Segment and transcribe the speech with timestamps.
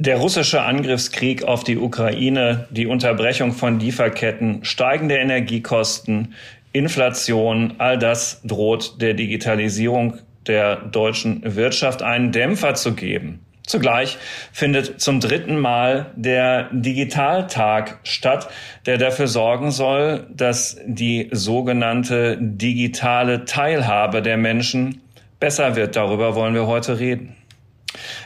[0.00, 6.34] Der russische Angriffskrieg auf die Ukraine, die Unterbrechung von Lieferketten, steigende Energiekosten,
[6.72, 13.40] Inflation, all das droht der Digitalisierung der deutschen Wirtschaft einen Dämpfer zu geben.
[13.68, 14.16] Zugleich
[14.50, 18.48] findet zum dritten Mal der Digitaltag statt,
[18.86, 25.02] der dafür sorgen soll, dass die sogenannte digitale Teilhabe der Menschen
[25.40, 25.96] besser wird.
[25.96, 27.36] Darüber wollen wir heute reden.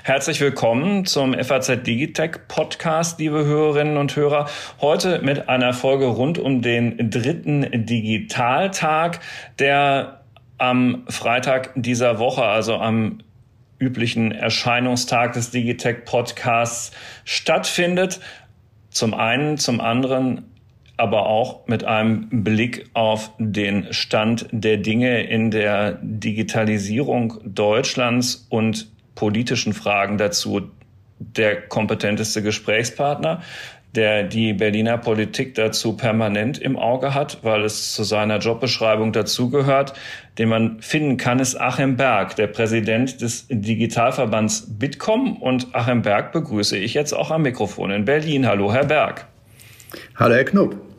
[0.03, 4.49] Herzlich willkommen zum FAZ Digitech Podcast, liebe Hörerinnen und Hörer.
[4.81, 9.21] Heute mit einer Folge rund um den dritten Digitaltag,
[9.59, 10.23] der
[10.59, 13.19] am Freitag dieser Woche, also am
[13.79, 16.93] üblichen Erscheinungstag des Digitech Podcasts
[17.25, 18.21] stattfindet.
[18.91, 20.52] Zum einen, zum anderen
[21.03, 28.87] aber auch mit einem Blick auf den Stand der Dinge in der Digitalisierung Deutschlands und
[29.17, 30.71] politischen Fragen dazu
[31.19, 33.43] der kompetenteste Gesprächspartner,
[33.97, 39.95] der die Berliner Politik dazu permanent im Auge hat, weil es zu seiner Jobbeschreibung dazugehört.
[40.39, 45.37] Den man finden kann, ist Achim Berg, der Präsident des Digitalverbands Bitkom.
[45.37, 48.47] Und Achim Berg begrüße ich jetzt auch am Mikrofon in Berlin.
[48.47, 49.27] Hallo, Herr Berg.
[50.17, 50.92] Hallo, Herr Knob.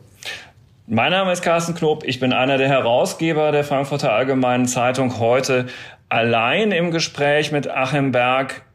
[0.86, 2.04] Mein Name ist Carsten Knob.
[2.04, 5.18] Ich bin einer der Herausgeber der Frankfurter Allgemeinen Zeitung.
[5.18, 5.64] Heute
[6.10, 8.66] allein im Gespräch mit Achim Berg.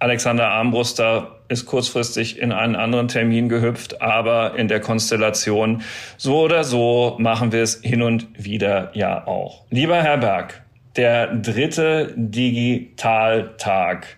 [0.00, 5.82] Alexander Armbruster ist kurzfristig in einen anderen Termin gehüpft, aber in der Konstellation
[6.16, 9.66] so oder so machen wir es hin und wieder ja auch.
[9.70, 10.64] Lieber Herr Berg,
[10.96, 14.16] der dritte Digitaltag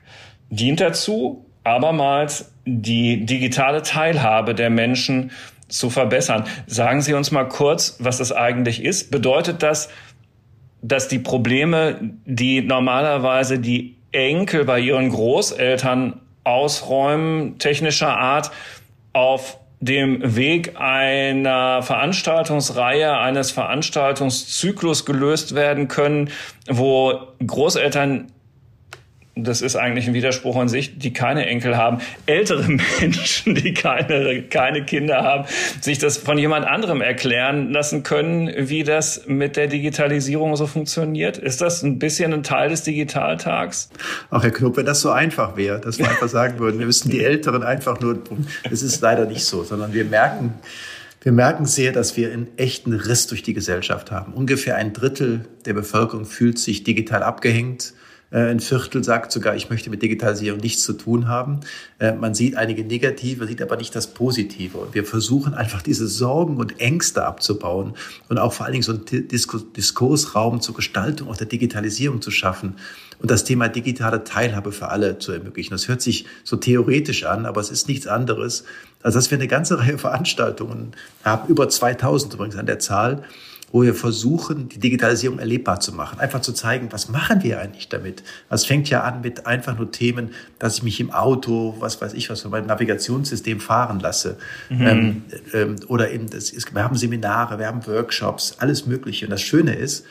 [0.48, 5.31] dient dazu, abermals die digitale Teilhabe der Menschen
[5.69, 6.45] zu verbessern.
[6.67, 9.11] Sagen Sie uns mal kurz, was das eigentlich ist.
[9.11, 9.89] Bedeutet das,
[10.83, 18.50] dass die Probleme, die normalerweise die Enkel bei ihren Großeltern ausräumen, technischer Art,
[19.12, 26.31] auf dem Weg einer Veranstaltungsreihe, eines Veranstaltungszyklus gelöst werden können,
[26.69, 28.33] wo Großeltern
[29.38, 32.66] das ist eigentlich ein Widerspruch an sich, die keine Enkel haben, ältere
[33.00, 35.44] Menschen, die keine, keine Kinder haben,
[35.82, 41.36] sich das von jemand anderem erklären lassen können, wie das mit der Digitalisierung so funktioniert.
[41.36, 43.91] Ist das ein bisschen ein Teil des Digitaltags?
[44.30, 47.10] Ach, Herr Knob, wenn das so einfach wäre, dass wir einfach sagen würden, wir müssen
[47.10, 48.18] die Älteren einfach nur,
[48.70, 50.54] es ist leider nicht so, sondern wir merken,
[51.20, 54.32] wir merken sehr, dass wir einen echten Riss durch die Gesellschaft haben.
[54.32, 57.92] Ungefähr ein Drittel der Bevölkerung fühlt sich digital abgehängt.
[58.36, 61.60] Äh, ein Viertel sagt sogar, ich möchte mit Digitalisierung nichts zu tun haben.
[61.98, 64.76] Äh, man sieht einige Negative, sieht aber nicht das Positive.
[64.76, 67.94] Und wir versuchen einfach diese Sorgen und Ängste abzubauen
[68.28, 72.74] und auch vor allen Dingen so einen Diskursraum zur Gestaltung auch der Digitalisierung zu schaffen
[73.20, 75.70] und das Thema digitale Teilhabe für alle zu ermöglichen.
[75.70, 78.64] Das hört sich so theoretisch an, aber es ist nichts anderes,
[79.03, 80.92] als dass wir eine ganze Reihe Veranstaltungen
[81.24, 83.22] haben, über 2000 übrigens an der Zahl,
[83.72, 86.21] wo wir versuchen, die Digitalisierung erlebbar zu machen.
[86.21, 88.22] Einfach zu zeigen, was machen wir eigentlich damit?
[88.49, 92.15] Es fängt ja an mit einfach nur Themen, dass ich mich im Auto, was weiß
[92.15, 94.38] ich was, von meinem Navigationssystem fahren lasse.
[94.71, 94.87] Mhm.
[94.87, 95.22] Ähm,
[95.53, 99.27] ähm, oder eben, das ist, wir haben Seminare, wir haben Workshops, alles Mögliche.
[99.27, 100.06] Und das Schöne ist,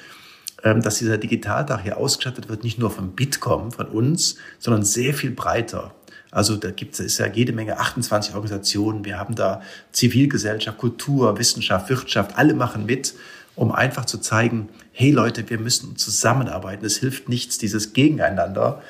[0.63, 5.13] ähm, dass dieser Digitaltag hier ausgestattet wird, nicht nur von Bitkom, von uns, sondern sehr
[5.13, 5.93] viel breiter.
[6.35, 9.05] Also da gibt es ja jede Menge, 28 Organisationen.
[9.05, 9.61] Wir haben da
[9.93, 13.13] Zivilgesellschaft, Kultur, Wissenschaft, Wirtschaft, alle machen mit
[13.55, 16.85] um einfach zu zeigen, hey Leute, wir müssen zusammenarbeiten.
[16.85, 18.81] Es hilft nichts, dieses Gegeneinander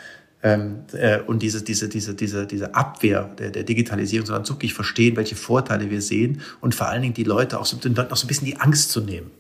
[0.44, 5.16] ähm, äh, und diese, diese, diese, diese, diese Abwehr der, der Digitalisierung, sondern wirklich verstehen,
[5.16, 8.18] welche Vorteile wir sehen und vor allen Dingen die Leute auch so, den Leuten auch
[8.18, 9.32] so ein bisschen die Angst zu nehmen.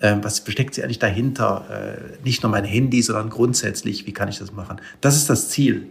[0.00, 1.98] Ähm, was versteckt sie eigentlich dahinter?
[1.98, 4.80] Äh, nicht nur mein Handy, sondern grundsätzlich, wie kann ich das machen?
[5.00, 5.86] Das ist das Ziel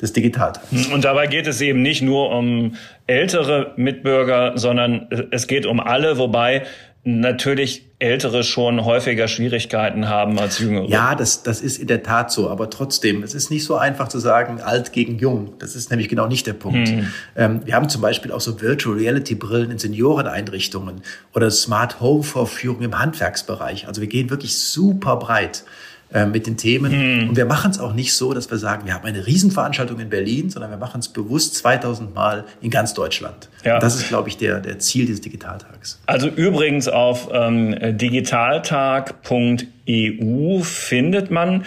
[0.00, 0.88] des Digitaltags.
[0.92, 2.74] Und dabei geht es eben nicht nur um
[3.06, 6.66] ältere Mitbürger, sondern es geht um alle, wobei
[7.04, 10.86] natürlich Ältere schon häufiger Schwierigkeiten haben als Jüngere.
[10.86, 12.50] Ja, das, das ist in der Tat so.
[12.50, 15.54] Aber trotzdem, es ist nicht so einfach zu sagen, alt gegen jung.
[15.58, 16.88] Das ist nämlich genau nicht der Punkt.
[16.88, 17.12] Hm.
[17.36, 21.02] Ähm, wir haben zum Beispiel auch so Virtual Reality Brillen in Senioreneinrichtungen
[21.34, 23.86] oder Smart Home Vorführungen im Handwerksbereich.
[23.86, 25.64] Also wir gehen wirklich super breit.
[26.14, 26.92] Äh, mit den Themen.
[26.92, 27.30] Hm.
[27.30, 30.10] Und wir machen es auch nicht so, dass wir sagen, wir haben eine Riesenveranstaltung in
[30.10, 33.48] Berlin, sondern wir machen es bewusst 2000 Mal in ganz Deutschland.
[33.64, 33.80] Ja.
[33.80, 35.98] das ist, glaube ich, der, der Ziel dieses Digitaltags.
[36.06, 41.64] Also übrigens auf ähm, digitaltag.eu findet man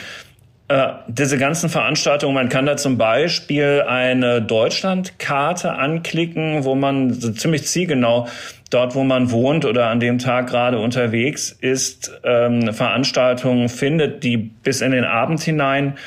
[0.69, 7.31] Äh, diese ganzen Veranstaltungen, man kann da zum Beispiel eine Deutschlandkarte anklicken, wo man so
[7.31, 8.27] ziemlich zielgenau
[8.69, 14.35] dort, wo man wohnt oder an dem Tag gerade unterwegs ist, ähm, Veranstaltungen findet, die
[14.35, 15.97] bis in den Abend hinein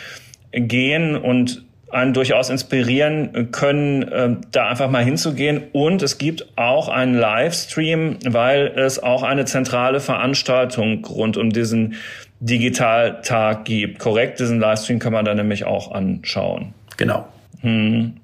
[0.52, 5.62] gehen und einen durchaus inspirieren können, äh, da einfach mal hinzugehen.
[5.72, 11.94] Und es gibt auch einen Livestream, weil es auch eine zentrale Veranstaltung rund um diesen
[12.40, 13.98] Digitaltag gibt.
[13.98, 16.74] Korrekt, diesen Livestream kann man da nämlich auch anschauen.
[16.96, 17.28] Genau.
[17.60, 18.14] Hm.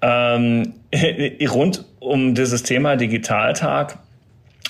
[0.00, 0.74] Ähm,
[1.52, 3.98] rund um dieses Thema Digitaltag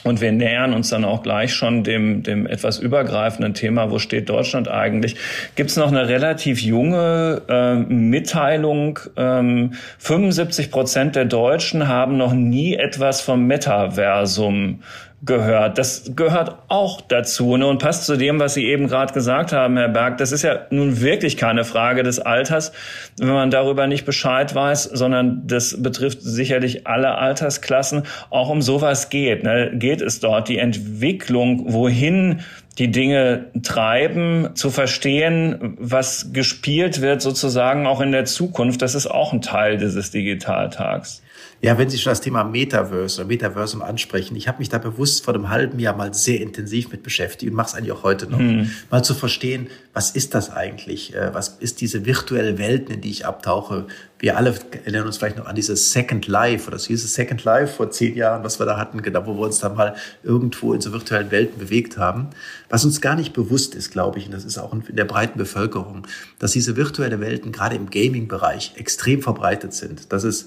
[0.05, 4.29] und wir nähern uns dann auch gleich schon dem, dem etwas übergreifenden Thema, wo steht
[4.29, 5.17] Deutschland eigentlich?
[5.55, 9.01] Gibt es noch eine relativ junge äh, Mitteilung?
[9.17, 14.83] Ähm, 75 Prozent der Deutschen haben noch nie etwas vom Metaversum
[15.25, 15.79] gehört.
[15.79, 19.77] Das gehört auch dazu ne, und passt zu dem, was Sie eben gerade gesagt haben,
[19.77, 20.19] Herr Berg.
[20.19, 22.73] Das ist ja nun wirklich keine Frage des Alters,
[23.19, 28.05] wenn man darüber nicht Bescheid weiß, sondern das betrifft sicherlich alle Altersklassen.
[28.31, 29.45] Auch um sowas geht.
[29.45, 32.41] Ne, geht es dort die Entwicklung, wohin
[32.79, 38.83] die Dinge treiben, zu verstehen, was gespielt wird sozusagen auch in der Zukunft.
[38.83, 41.23] Das ist auch ein Teil dieses Digitaltags.
[41.65, 45.25] Ja, wenn Sie schon das Thema Metaverse oder Metaversum ansprechen, ich habe mich da bewusst
[45.25, 48.27] vor einem halben Jahr mal sehr intensiv mit beschäftigt und mache es eigentlich auch heute
[48.27, 48.71] noch, hm.
[48.91, 51.15] mal zu verstehen, was ist das eigentlich?
[51.15, 53.87] Äh, was ist diese virtuelle Welt, in die ich abtauche?
[54.19, 57.77] Wir alle erinnern uns vielleicht noch an dieses Second Life oder so dieses Second Life
[57.77, 60.83] vor zehn Jahren, was wir da hatten, genau, wo wir uns dann mal irgendwo in
[60.83, 62.29] so virtuellen Welten bewegt haben.
[62.69, 65.39] Was uns gar nicht bewusst ist, glaube ich, und das ist auch in der breiten
[65.39, 66.07] Bevölkerung,
[66.39, 70.13] dass diese virtuelle Welten gerade im Gaming-Bereich extrem verbreitet sind.
[70.13, 70.45] Dass es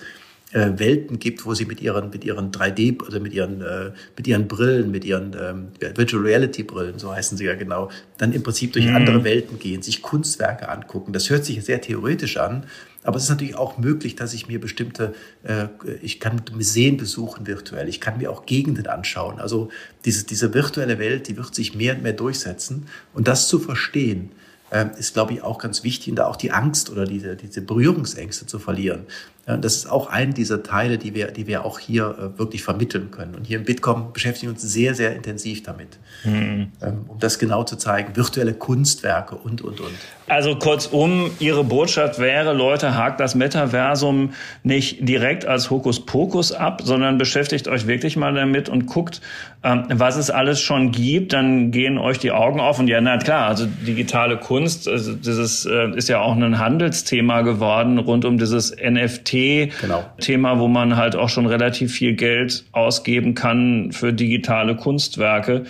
[0.54, 4.28] äh, Welten gibt, wo sie mit ihren mit ihren 3D also mit ihren äh, mit
[4.28, 8.44] ihren Brillen, mit ihren ähm, Virtual Reality Brillen, so heißen sie ja genau, dann im
[8.44, 8.96] Prinzip durch mhm.
[8.96, 11.14] andere Welten gehen, sich Kunstwerke angucken.
[11.14, 12.66] Das hört sich sehr theoretisch an,
[13.08, 15.14] aber es ist natürlich auch möglich, dass ich mir bestimmte,
[15.44, 15.68] äh,
[16.02, 19.40] ich kann Museen besuchen virtuell, ich kann mir auch Gegenden anschauen.
[19.40, 19.70] Also
[20.04, 22.88] diese, diese virtuelle Welt, die wird sich mehr und mehr durchsetzen.
[23.14, 24.32] Und das zu verstehen,
[24.72, 27.62] äh, ist, glaube ich, auch ganz wichtig, und da auch die Angst oder diese, diese
[27.62, 29.06] Berührungsängste zu verlieren.
[29.48, 32.64] Ja, das ist auch ein dieser Teile, die wir, die wir auch hier äh, wirklich
[32.64, 33.34] vermitteln können.
[33.34, 36.68] Und hier im Bitkom beschäftigen wir uns sehr, sehr intensiv damit, mhm.
[37.08, 38.18] um das genau zu zeigen.
[38.18, 39.94] Virtuelle Kunstwerke und, und, und.
[40.28, 44.34] Also kurzum, Ihre Botschaft wäre, Leute, hakt das Metaversum
[44.64, 49.22] nicht direkt als Hokuspokus ab, sondern beschäftigt euch wirklich mal damit und guckt,
[49.64, 51.32] ähm, was es alles schon gibt.
[51.32, 52.80] Dann gehen euch die Augen auf.
[52.80, 57.44] Und ja, na klar, also digitale Kunst, also dieses äh, ist ja auch ein Handelsthema
[57.44, 60.62] geworden rund um dieses NFT NFT-Thema, genau.
[60.62, 65.66] wo man halt auch schon relativ viel Geld ausgeben kann für digitale Kunstwerke.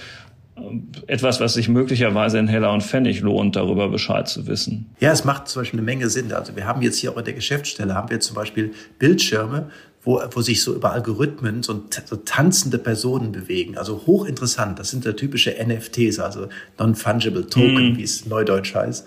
[1.05, 4.87] Etwas, was sich möglicherweise in Heller und Pfennig lohnt, darüber Bescheid zu wissen.
[4.99, 6.31] Ja, es macht zum Beispiel eine Menge Sinn.
[6.33, 9.69] Also wir haben jetzt hier auch in der Geschäftsstelle, haben wir zum Beispiel Bildschirme,
[10.01, 13.77] wo, wo sich so über Algorithmen so, so tanzende Personen bewegen.
[13.77, 14.79] Also hochinteressant.
[14.79, 16.47] Das sind ja typische NFTs, also
[16.79, 17.97] Non-Fungible Token, mm.
[17.97, 19.05] wie es neudeutsch heißt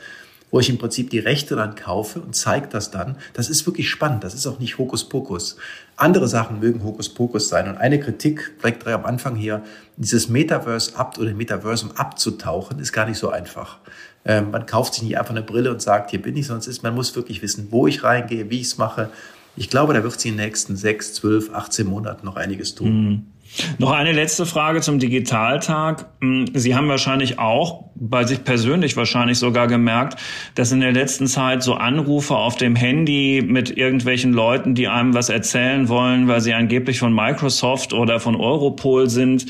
[0.50, 3.16] wo ich im Prinzip die Rechte dann kaufe und zeige das dann.
[3.34, 4.24] Das ist wirklich spannend.
[4.24, 5.56] Das ist auch nicht Hokuspokus.
[5.96, 7.68] Andere Sachen mögen Hokuspokus sein.
[7.68, 9.62] Und eine Kritik, vielleicht am Anfang hier,
[9.96, 13.78] dieses Metaverse ab oder Metaversum abzutauchen, ist gar nicht so einfach.
[14.24, 16.82] Ähm, man kauft sich nicht einfach eine Brille und sagt, hier bin ich, sondern ist,
[16.82, 19.10] man muss wirklich wissen, wo ich reingehe, wie ich es mache.
[19.56, 23.08] Ich glaube, da wird sich in den nächsten sechs, zwölf, 18 Monaten noch einiges tun.
[23.08, 23.26] Mhm.
[23.78, 26.06] Noch eine letzte Frage zum Digitaltag.
[26.20, 30.18] Hm, Sie haben wahrscheinlich auch bei sich persönlich wahrscheinlich sogar gemerkt,
[30.54, 35.14] dass in der letzten Zeit so Anrufe auf dem Handy mit irgendwelchen Leuten, die einem
[35.14, 39.46] was erzählen wollen, weil sie angeblich von Microsoft oder von Europol sind,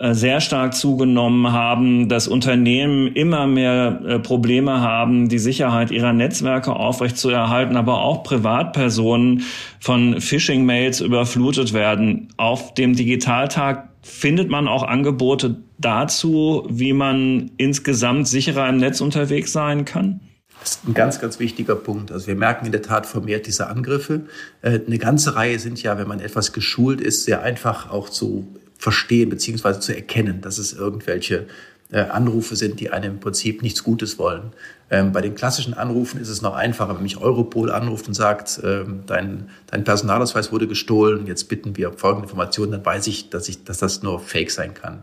[0.00, 6.74] sehr stark zugenommen haben, dass Unternehmen immer mehr äh, Probleme haben, die Sicherheit ihrer Netzwerke
[6.74, 9.42] aufrechtzuerhalten, aber auch Privatpersonen
[9.78, 12.28] von Phishing-Mails überflutet werden.
[12.38, 19.52] Auf dem Digitaltag findet man auch Angebote dazu, wie man insgesamt sicherer im Netz unterwegs
[19.52, 20.20] sein kann?
[20.60, 22.12] Das ist ein ganz, ganz wichtiger Punkt.
[22.12, 24.22] Also wir merken in der Tat vermehrt diese Angriffe.
[24.62, 28.46] Äh, eine ganze Reihe sind ja, wenn man etwas geschult ist, sehr einfach auch zu
[28.80, 31.46] verstehen beziehungsweise zu erkennen, dass es irgendwelche
[31.92, 34.52] äh, Anrufe sind, die einem im Prinzip nichts Gutes wollen.
[34.90, 38.58] Ähm, bei den klassischen Anrufen ist es noch einfacher, wenn mich Europol anruft und sagt,
[38.64, 43.50] ähm, dein, dein Personalausweis wurde gestohlen, jetzt bitten wir folgende Informationen, dann weiß ich, dass,
[43.50, 45.02] ich, dass das nur Fake sein kann.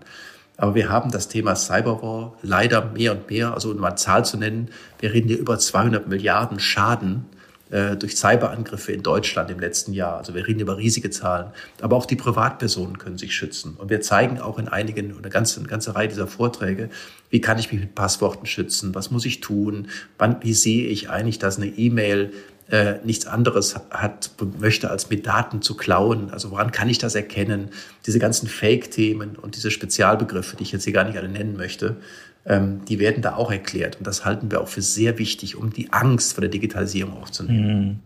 [0.58, 4.38] Aber wir haben das Thema Cyberwar leider mehr und mehr, also um eine Zahl zu
[4.38, 4.70] nennen,
[5.00, 7.26] wir reden hier über 200 Milliarden Schaden
[7.70, 10.18] durch Cyberangriffe in Deutschland im letzten Jahr.
[10.18, 11.52] Also wir reden über riesige Zahlen.
[11.82, 13.76] Aber auch die Privatpersonen können sich schützen.
[13.78, 16.90] Und wir zeigen auch in einigen, eine ganze, eine ganze Reihe dieser Vorträge,
[17.30, 18.96] wie kann ich mich mit Passworten schützen?
[18.96, 19.88] Was muss ich tun?
[20.18, 22.32] Wann, wie sehe ich eigentlich, dass eine E-Mail
[22.70, 26.32] äh, nichts anderes hat, möchte, als mit Daten zu klauen.
[26.32, 27.70] Also woran kann ich das erkennen?
[28.06, 31.96] Diese ganzen Fake-Themen und diese Spezialbegriffe, die ich jetzt hier gar nicht alle nennen möchte,
[32.48, 33.98] ähm, die werden da auch erklärt.
[33.98, 37.78] Und das halten wir auch für sehr wichtig, um die Angst vor der Digitalisierung aufzunehmen.
[37.78, 38.00] Mhm.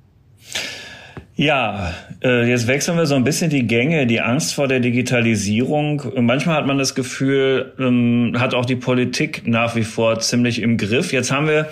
[1.35, 1.93] Ja,
[2.23, 6.03] äh, jetzt wechseln wir so ein bisschen die Gänge, die Angst vor der Digitalisierung.
[6.17, 10.77] Manchmal hat man das Gefühl, ähm, hat auch die Politik nach wie vor ziemlich im
[10.77, 11.13] Griff.
[11.13, 11.69] Jetzt haben wir,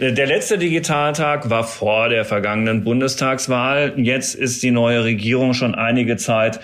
[0.00, 3.92] äh, der letzte Digitaltag war vor der vergangenen Bundestagswahl.
[3.96, 6.58] Jetzt ist die neue Regierung schon einige Zeit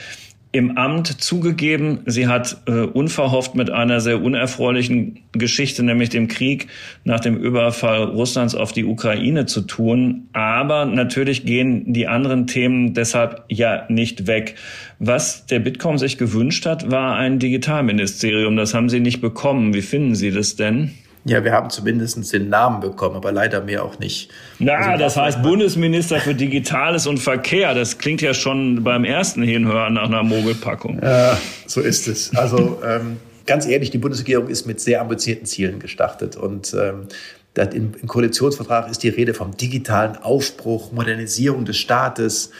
[0.58, 6.66] im Amt zugegeben, sie hat äh, unverhofft mit einer sehr unerfreulichen Geschichte, nämlich dem Krieg
[7.04, 10.28] nach dem Überfall Russlands auf die Ukraine zu tun.
[10.32, 14.56] Aber natürlich gehen die anderen Themen deshalb ja nicht weg.
[14.98, 18.56] Was der Bitkom sich gewünscht hat, war ein Digitalministerium.
[18.56, 19.74] Das haben sie nicht bekommen.
[19.74, 20.90] Wie finden Sie das denn?
[21.28, 24.30] Ja, wir haben zumindest den Namen bekommen, aber leider mehr auch nicht.
[24.58, 27.74] Na, also, das heißt Bundesminister für Digitales und Verkehr.
[27.74, 31.00] Das klingt ja schon beim ersten Hinhören nach einer Mogelpackung.
[31.02, 32.34] Ja, so ist es.
[32.34, 37.08] Also ähm, ganz ehrlich, die Bundesregierung ist mit sehr ambitionierten Zielen gestartet und ähm,
[37.56, 42.52] im, im Koalitionsvertrag ist die Rede vom digitalen Aufbruch, Modernisierung des Staates.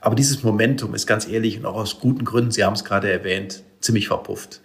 [0.00, 3.08] Aber dieses Momentum ist ganz ehrlich und auch aus guten Gründen, Sie haben es gerade
[3.08, 4.62] erwähnt, ziemlich verpufft.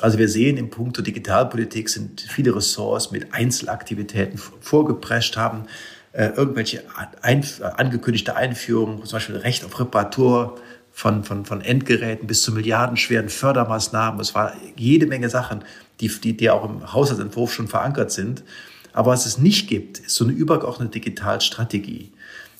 [0.00, 5.64] Also wir sehen im Punkt Digitalpolitik sind viele Ressorts mit Einzelaktivitäten vorgeprescht haben,
[6.12, 6.82] äh, irgendwelche
[7.22, 10.58] angekündigte Einführungen, zum Beispiel Recht auf Reparatur
[10.92, 14.20] von, von, von Endgeräten bis zu milliardenschweren Fördermaßnahmen.
[14.20, 15.62] Es war jede Menge Sachen,
[16.00, 18.44] die, die, die auch im Haushaltsentwurf schon verankert sind.
[18.92, 22.12] Aber was es nicht gibt, ist so eine übergeordnete Digitalstrategie.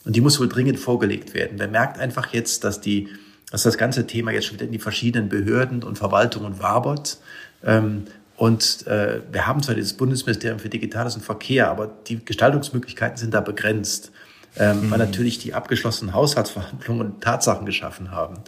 [0.05, 1.57] Und die muss wohl dringend vorgelegt werden.
[1.57, 3.09] Man merkt einfach jetzt, dass die
[3.51, 7.19] dass das ganze Thema jetzt schon wieder in die verschiedenen Behörden und Verwaltungen wabert.
[7.65, 8.05] Ähm,
[8.37, 13.33] und äh, wir haben zwar dieses Bundesministerium für Digitales und Verkehr, aber die Gestaltungsmöglichkeiten sind
[13.33, 14.13] da begrenzt,
[14.59, 14.91] ähm, mhm.
[14.91, 18.39] weil natürlich die abgeschlossenen Haushaltsverhandlungen Tatsachen geschaffen haben.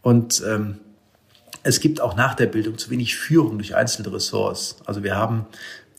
[0.00, 0.78] Und ähm,
[1.64, 4.76] es gibt auch nach der Bildung zu wenig Führung durch einzelne Ressorts.
[4.86, 5.46] Also wir haben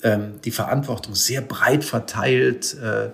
[0.01, 2.75] ähm, die Verantwortung sehr breit verteilt.
[2.81, 3.09] Äh,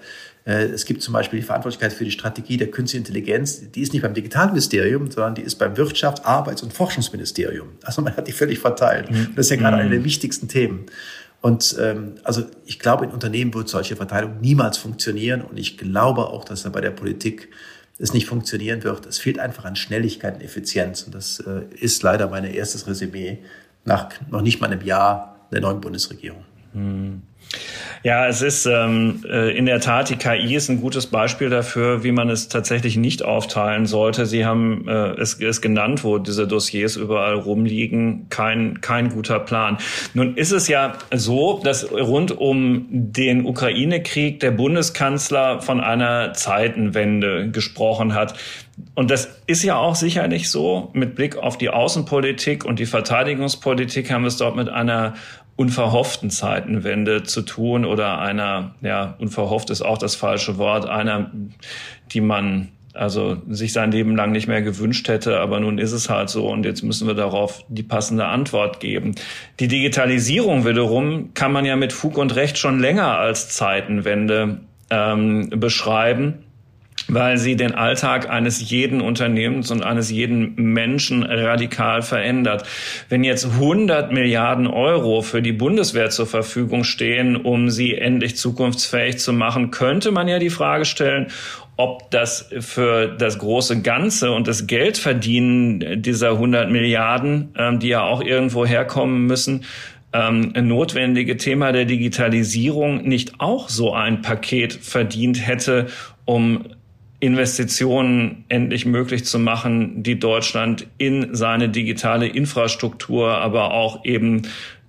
[0.45, 3.62] es gibt zum Beispiel die Verantwortlichkeit für die Strategie der künstlichen Intelligenz.
[3.71, 7.69] Die ist nicht beim Digitalministerium, sondern die ist beim Wirtschafts-, Arbeits- und Forschungsministerium.
[7.83, 9.09] Also man hat die völlig verteilt.
[9.09, 9.29] Mhm.
[9.35, 9.81] Das ist ja gerade mhm.
[9.83, 10.85] eine der wichtigsten Themen.
[11.39, 15.41] Und ähm, also ich glaube, in Unternehmen wird solche Verteilung niemals funktionieren.
[15.41, 17.50] Und ich glaube auch, dass da bei der Politik
[17.97, 19.05] es nicht funktionieren wird.
[19.05, 21.03] Es fehlt einfach an Schnelligkeit und Effizienz.
[21.03, 23.39] Und das äh, ist leider mein erstes Resümee
[23.85, 26.43] nach noch nicht mal einem Jahr der neuen Bundesregierung.
[26.73, 27.21] Mhm.
[28.03, 32.03] Ja, es ist ähm, äh, in der Tat, die KI ist ein gutes Beispiel dafür,
[32.03, 34.25] wie man es tatsächlich nicht aufteilen sollte.
[34.25, 38.27] Sie haben äh, es, es genannt, wo diese Dossiers überall rumliegen.
[38.29, 39.77] Kein, kein guter Plan.
[40.13, 47.51] Nun ist es ja so, dass rund um den Ukraine-Krieg der Bundeskanzler von einer Zeitenwende
[47.51, 48.33] gesprochen hat.
[48.95, 50.89] Und das ist ja auch sicherlich so.
[50.93, 55.13] Mit Blick auf die Außenpolitik und die Verteidigungspolitik haben wir es dort mit einer
[55.55, 61.31] unverhofften Zeitenwende zu tun oder einer, ja, unverhofft ist auch das falsche Wort, einer,
[62.12, 66.10] die man also sich sein Leben lang nicht mehr gewünscht hätte, aber nun ist es
[66.10, 69.15] halt so und jetzt müssen wir darauf die passende Antwort geben.
[69.60, 74.60] Die Digitalisierung wiederum kann man ja mit Fug und Recht schon länger als Zeitenwende
[74.91, 76.42] ähm, beschreiben
[77.07, 82.65] weil sie den Alltag eines jeden Unternehmens und eines jeden Menschen radikal verändert.
[83.10, 89.19] Wenn jetzt 100 Milliarden Euro für die Bundeswehr zur Verfügung stehen, um sie endlich zukunftsfähig
[89.19, 91.27] zu machen, könnte man ja die Frage stellen,
[91.75, 98.03] ob das für das große Ganze und das Geldverdienen dieser 100 Milliarden, ähm, die ja
[98.03, 99.65] auch irgendwo herkommen müssen,
[100.13, 105.88] ähm, notwendige Thema der Digitalisierung nicht auch so ein Paket verdient hätte,
[106.25, 106.65] um
[107.23, 114.41] Investitionen endlich möglich zu machen, die Deutschland in seine digitale Infrastruktur, aber auch eben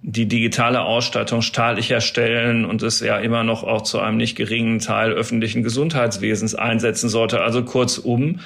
[0.03, 4.81] die digitale Ausstattung staatlicher Stellen und es ja immer noch auch zu einem nicht geringen
[4.81, 7.41] Teil öffentlichen Gesundheitswesens einsetzen sollte.
[7.41, 8.41] Also kurzum,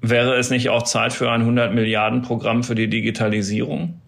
[0.00, 4.00] wäre es nicht auch Zeit für ein 100 Milliarden Programm für die Digitalisierung?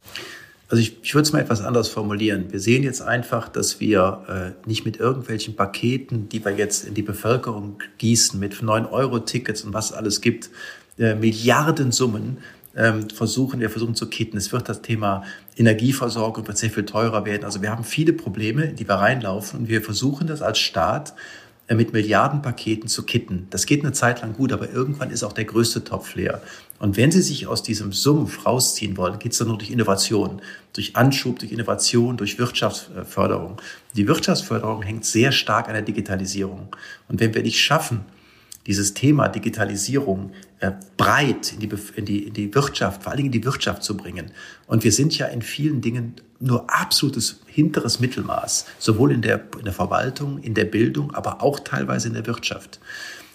[0.71, 2.47] Also ich, ich würde es mal etwas anders formulieren.
[2.51, 6.95] Wir sehen jetzt einfach, dass wir äh, nicht mit irgendwelchen Paketen, die wir jetzt in
[6.95, 10.49] die Bevölkerung gießen, mit 9-Euro-Tickets und was alles gibt,
[10.97, 12.39] äh, Milliardensummen
[12.77, 14.37] ähm, versuchen, wir versuchen zu kitten.
[14.37, 15.25] Es wird das Thema
[15.57, 17.45] Energieversorgung wird sehr viel teurer werden.
[17.45, 21.15] Also wir haben viele Probleme, in die wir reinlaufen und wir versuchen das als Staat
[21.77, 23.47] mit Milliardenpaketen zu kitten.
[23.51, 26.43] Das geht eine Zeit lang gut, aber irgendwann ist auch der größte Topf leer.
[26.81, 30.41] Und wenn Sie sich aus diesem Sumpf rausziehen wollen, geht es dann nur durch Innovation,
[30.73, 33.61] durch Anschub, durch Innovation, durch Wirtschaftsförderung.
[33.95, 36.75] Die Wirtschaftsförderung hängt sehr stark an der Digitalisierung.
[37.09, 38.01] Und wenn wir nicht schaffen,
[38.67, 43.33] dieses Thema Digitalisierung äh, breit in die, in, die, in die Wirtschaft, vor allen Dingen
[43.33, 44.31] in die Wirtschaft zu bringen.
[44.67, 49.65] Und wir sind ja in vielen Dingen nur absolutes hinteres Mittelmaß, sowohl in der, in
[49.65, 52.79] der Verwaltung, in der Bildung, aber auch teilweise in der Wirtschaft.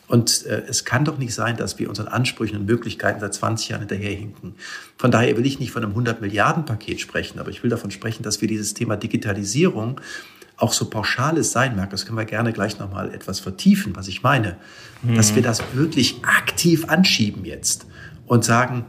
[0.07, 3.69] Und äh, es kann doch nicht sein, dass wir unseren Ansprüchen und Möglichkeiten seit 20
[3.69, 4.53] Jahren hinterherhinken.
[4.97, 7.89] Von daher will ich nicht von einem 100 Milliarden Paket sprechen, aber ich will davon
[7.89, 9.99] sprechen, dass wir dieses Thema Digitalisierung
[10.57, 14.07] auch so pauschal es sein mag, das können wir gerne gleich nochmal etwas vertiefen, was
[14.07, 14.57] ich meine,
[15.01, 15.15] mhm.
[15.15, 17.85] dass wir das wirklich aktiv anschieben jetzt
[18.25, 18.85] und sagen,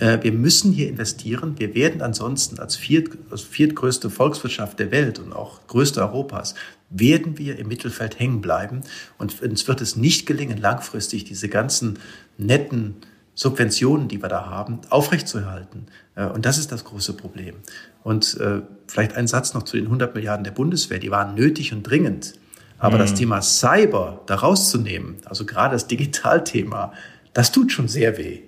[0.00, 1.54] äh, wir müssen hier investieren.
[1.58, 6.54] Wir werden ansonsten als, viert, als viertgrößte Volkswirtschaft der Welt und auch größte Europas,
[6.88, 8.80] werden wir im Mittelfeld hängen bleiben.
[9.18, 11.98] Und uns wird es nicht gelingen, langfristig diese ganzen
[12.36, 12.96] netten
[13.40, 15.86] Subventionen, die wir da haben, aufrechtzuerhalten.
[16.14, 17.54] Äh, und das ist das große Problem.
[18.02, 20.98] Und äh, vielleicht ein Satz noch zu den 100 Milliarden der Bundeswehr.
[20.98, 22.34] Die waren nötig und dringend.
[22.78, 23.00] Aber mhm.
[23.00, 26.92] das Thema Cyber da rauszunehmen, also gerade das Digitalthema,
[27.32, 28.42] das tut schon sehr weh.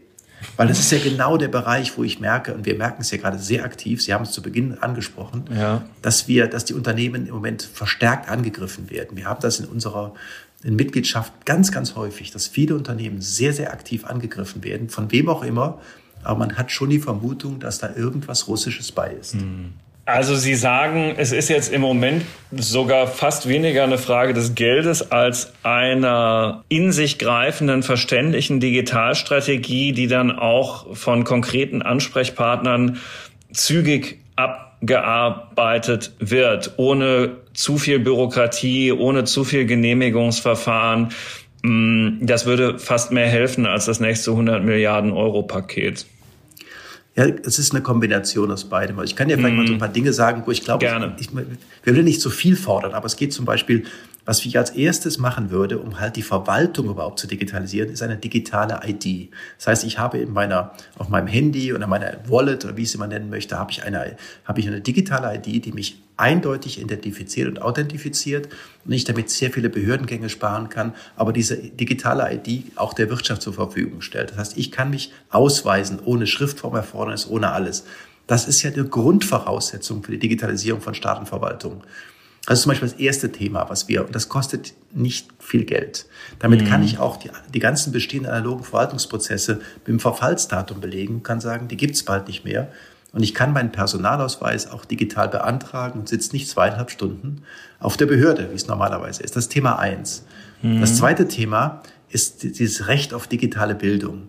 [0.59, 3.17] Weil das ist ja genau der Bereich, wo ich merke, und wir merken es ja
[3.17, 5.85] gerade sehr aktiv, Sie haben es zu Beginn angesprochen, ja.
[6.03, 9.17] dass wir, dass die Unternehmen im Moment verstärkt angegriffen werden.
[9.17, 10.13] Wir haben das in unserer
[10.65, 15.29] in Mitgliedschaft ganz, ganz häufig, dass viele Unternehmen sehr, sehr aktiv angegriffen werden, von wem
[15.29, 15.81] auch immer,
[16.23, 19.37] aber man hat schon die Vermutung, dass da irgendwas Russisches bei ist.
[20.05, 25.13] Also Sie sagen, es ist jetzt im Moment sogar fast weniger eine Frage des Geldes
[25.13, 32.99] als einer in sich greifenden, verständlichen Digitalstrategie, die dann auch von konkreten Ansprechpartnern
[33.53, 34.19] zügig
[34.83, 41.11] abgearbeitet wird, ohne zu viel Bürokratie, ohne zu viel Genehmigungsverfahren.
[41.65, 46.07] Hm, das würde fast mehr helfen als das nächste 100 Milliarden Euro Paket.
[47.15, 48.99] Ja, es ist eine Kombination aus beidem.
[49.03, 49.59] Ich kann ja vielleicht mm.
[49.59, 49.81] mal so ein mhm.
[49.81, 51.15] paar Dinge sagen, wo ich glaube, Gerne.
[51.21, 51.37] Ich, ich,
[51.85, 53.85] wir will nicht so viel fordern, aber es geht zum Beispiel
[54.25, 58.17] was ich als erstes machen würde, um halt die Verwaltung überhaupt zu digitalisieren, ist eine
[58.17, 59.31] digitale ID.
[59.59, 62.89] Das heißt, ich habe in meiner, auf meinem Handy oder meiner Wallet oder wie ich
[62.89, 66.81] es immer nennen möchte, habe ich eine, habe ich eine digitale ID, die mich eindeutig
[66.81, 68.49] identifiziert und authentifiziert
[68.85, 73.43] und ich damit sehr viele Behördengänge sparen kann, aber diese digitale ID auch der Wirtschaft
[73.43, 74.31] zur Verfügung stellt.
[74.31, 77.85] Das heißt, ich kann mich ausweisen ohne Schriftformerfordernis, ohne alles.
[78.29, 81.83] Das ist ja die Grundvoraussetzung für die Digitalisierung von Staat und Verwaltung.
[82.47, 86.07] Das ist zum Beispiel das erste Thema, was wir, und das kostet nicht viel Geld.
[86.41, 86.67] Damit mhm.
[86.67, 91.69] kann ich auch die, die ganzen bestehenden analogen Verwaltungsprozesse mit dem Verfallsdatum belegen, kann sagen,
[91.69, 92.69] die gibt's bald nicht mehr.
[93.13, 97.43] Und ich kann meinen Personalausweis auch digital beantragen und sitze nicht zweieinhalb Stunden
[97.79, 99.37] auf der Behörde, wie es normalerweise ist.
[99.37, 100.25] Das ist Thema eins.
[100.63, 100.81] Mhm.
[100.81, 104.29] Das zweite Thema ist dieses Recht auf digitale Bildung.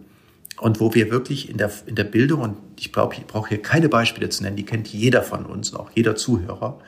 [0.60, 3.62] Und wo wir wirklich in der, in der Bildung, und ich brauche ich brauch hier
[3.62, 6.80] keine Beispiele zu nennen, die kennt jeder von uns, auch jeder Zuhörer,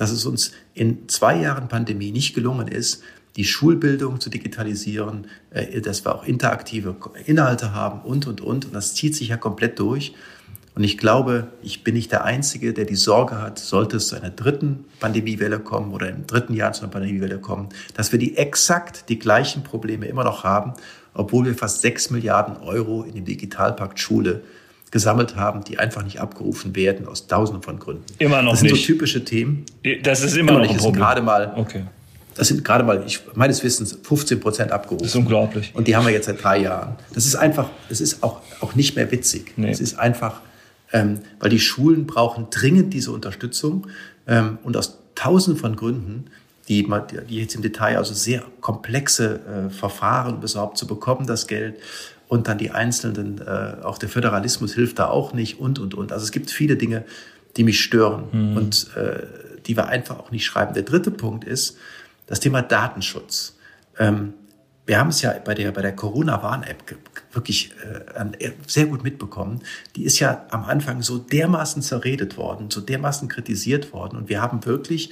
[0.00, 3.02] dass es uns in zwei Jahren Pandemie nicht gelungen ist,
[3.36, 8.64] die Schulbildung zu digitalisieren, äh, dass wir auch interaktive Inhalte haben und, und, und.
[8.64, 10.14] Und das zieht sich ja komplett durch.
[10.74, 14.16] Und ich glaube, ich bin nicht der Einzige, der die Sorge hat, sollte es zu
[14.16, 18.38] einer dritten Pandemiewelle kommen oder im dritten Jahr zu einer Pandemiewelle kommen, dass wir die
[18.38, 20.72] exakt die gleichen Probleme immer noch haben,
[21.12, 24.44] obwohl wir fast sechs Milliarden Euro in den Digitalpakt Schule
[24.90, 28.04] gesammelt haben, die einfach nicht abgerufen werden aus tausenden von Gründen.
[28.18, 28.64] Immer noch nicht.
[28.64, 29.64] Das sind so typische Themen.
[30.02, 30.72] Das ist immer, immer noch nicht.
[30.72, 31.00] ein Problem.
[31.02, 31.84] gerade mal, okay.
[32.34, 35.02] Das sind gerade mal, ich, meines Wissens, 15 Prozent abgerufen.
[35.02, 35.72] Das ist unglaublich.
[35.74, 36.96] Und die haben wir jetzt seit drei Jahren.
[37.12, 39.52] Das ist einfach, es ist auch, auch nicht mehr witzig.
[39.56, 39.70] Nee.
[39.70, 40.40] Es ist einfach,
[40.92, 43.88] ähm, weil die Schulen brauchen dringend diese Unterstützung
[44.26, 46.26] ähm, und aus tausenden von Gründen,
[46.68, 46.88] die,
[47.28, 51.76] die jetzt im Detail also sehr komplexe äh, Verfahren, um überhaupt zu bekommen, das Geld
[52.30, 56.12] und dann die einzelnen, äh, auch der Föderalismus hilft da auch nicht und, und, und.
[56.12, 57.04] Also es gibt viele Dinge,
[57.56, 58.56] die mich stören mhm.
[58.56, 59.26] und äh,
[59.66, 60.72] die wir einfach auch nicht schreiben.
[60.72, 61.76] Der dritte Punkt ist
[62.28, 63.56] das Thema Datenschutz.
[63.98, 64.34] Ähm,
[64.86, 66.96] wir haben es ja bei der, bei der Corona-Warn-App
[67.32, 67.72] wirklich
[68.38, 69.62] äh, sehr gut mitbekommen.
[69.96, 74.16] Die ist ja am Anfang so dermaßen zerredet worden, so dermaßen kritisiert worden.
[74.16, 75.10] Und wir haben wirklich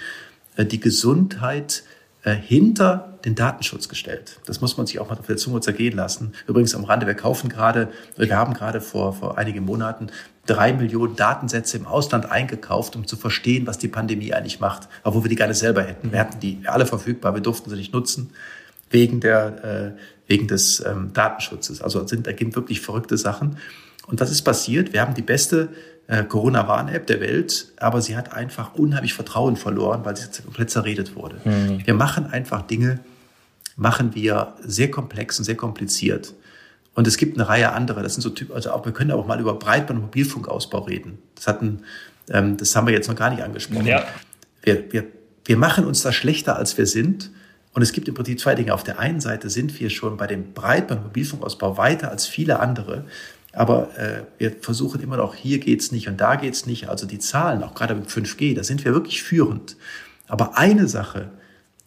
[0.55, 1.83] äh, die Gesundheit
[2.23, 4.41] äh, hinter den Datenschutz gestellt.
[4.47, 6.33] Das muss man sich auch mal auf der Zunge zergehen lassen.
[6.47, 10.09] Übrigens am Rande, wir kaufen gerade, wir haben gerade vor, vor einigen Monaten
[10.47, 15.25] drei Millionen Datensätze im Ausland eingekauft, um zu verstehen, was die Pandemie eigentlich macht, obwohl
[15.25, 16.13] wir die gerne selber hätten.
[16.13, 18.31] Wir hatten die alle verfügbar, wir durften sie nicht nutzen
[18.91, 21.83] wegen der äh, wegen des ähm, Datenschutzes.
[21.83, 23.59] Also sind da gibt wirklich verrückte Sachen.
[24.07, 24.93] Und was ist passiert?
[24.93, 25.69] Wir haben die beste
[26.09, 31.15] äh, Corona-Warn-App der Welt, aber sie hat einfach unheimlich Vertrauen verloren, weil sie komplett zerredet
[31.15, 31.37] wurde.
[31.45, 31.87] Mhm.
[31.87, 33.01] Wir machen einfach Dinge,
[33.77, 36.35] machen wir sehr komplex und sehr kompliziert.
[36.95, 38.03] Und es gibt eine Reihe anderer.
[38.03, 41.19] Das sind so Typen, also auch, wir können auch mal über Breitband- und Mobilfunkausbau reden.
[41.37, 41.83] Das hatten,
[42.31, 43.87] ähm, das haben wir jetzt noch gar nicht angesprochen.
[43.87, 44.05] Ja.
[44.63, 45.05] Wir, wir,
[45.45, 47.31] wir machen uns da schlechter, als wir sind.
[47.75, 48.75] Und es gibt im Prinzip zwei Dinge.
[48.75, 52.59] Auf der einen Seite sind wir schon bei dem Breitband- und Mobilfunkausbau weiter als viele
[52.59, 53.05] andere.
[53.59, 56.89] Aber äh, wir versuchen immer noch, hier geht's nicht und da geht's nicht.
[56.89, 59.77] Also die Zahlen, auch gerade mit 5G, da sind wir wirklich führend.
[60.29, 61.33] Aber eine Sache,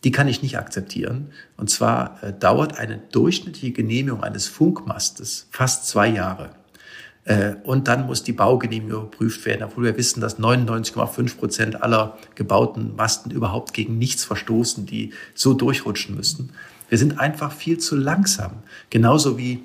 [0.03, 1.31] die kann ich nicht akzeptieren.
[1.55, 6.49] Und zwar äh, dauert eine durchschnittliche Genehmigung eines Funkmastes fast zwei Jahre.
[7.23, 12.17] Äh, und dann muss die Baugenehmigung überprüft werden, obwohl wir wissen, dass 99,5 Prozent aller
[12.35, 16.49] gebauten Masten überhaupt gegen nichts verstoßen, die so durchrutschen müssten.
[16.89, 18.63] Wir sind einfach viel zu langsam.
[18.89, 19.63] Genauso wie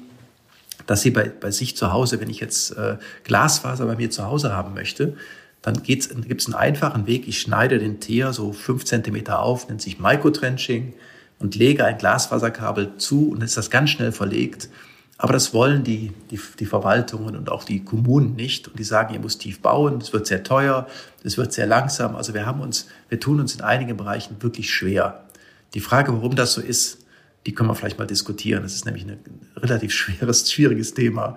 [0.86, 4.24] dass Sie bei, bei sich zu Hause, wenn ich jetzt äh, Glasfaser bei mir zu
[4.24, 5.16] Hause haben möchte,
[5.62, 7.26] dann gibt es einen einfachen Weg.
[7.26, 10.94] Ich schneide den Teer so fünf Zentimeter auf, nennt sich Microtrenching
[11.40, 14.68] und lege ein Glasfaserkabel zu und ist das ganz schnell verlegt.
[15.18, 18.68] Aber das wollen die, die, die Verwaltungen und auch die Kommunen nicht.
[18.68, 20.86] Und die sagen, ihr muss tief bauen, es wird sehr teuer,
[21.24, 22.16] es wird sehr langsam.
[22.16, 25.24] Also wir haben uns, wir tun uns in einigen Bereichen wirklich schwer.
[25.74, 27.05] Die Frage, warum das so ist,
[27.46, 28.62] die können wir vielleicht mal diskutieren.
[28.62, 29.18] Das ist nämlich ein
[29.56, 31.36] relativ schweres, schwieriges Thema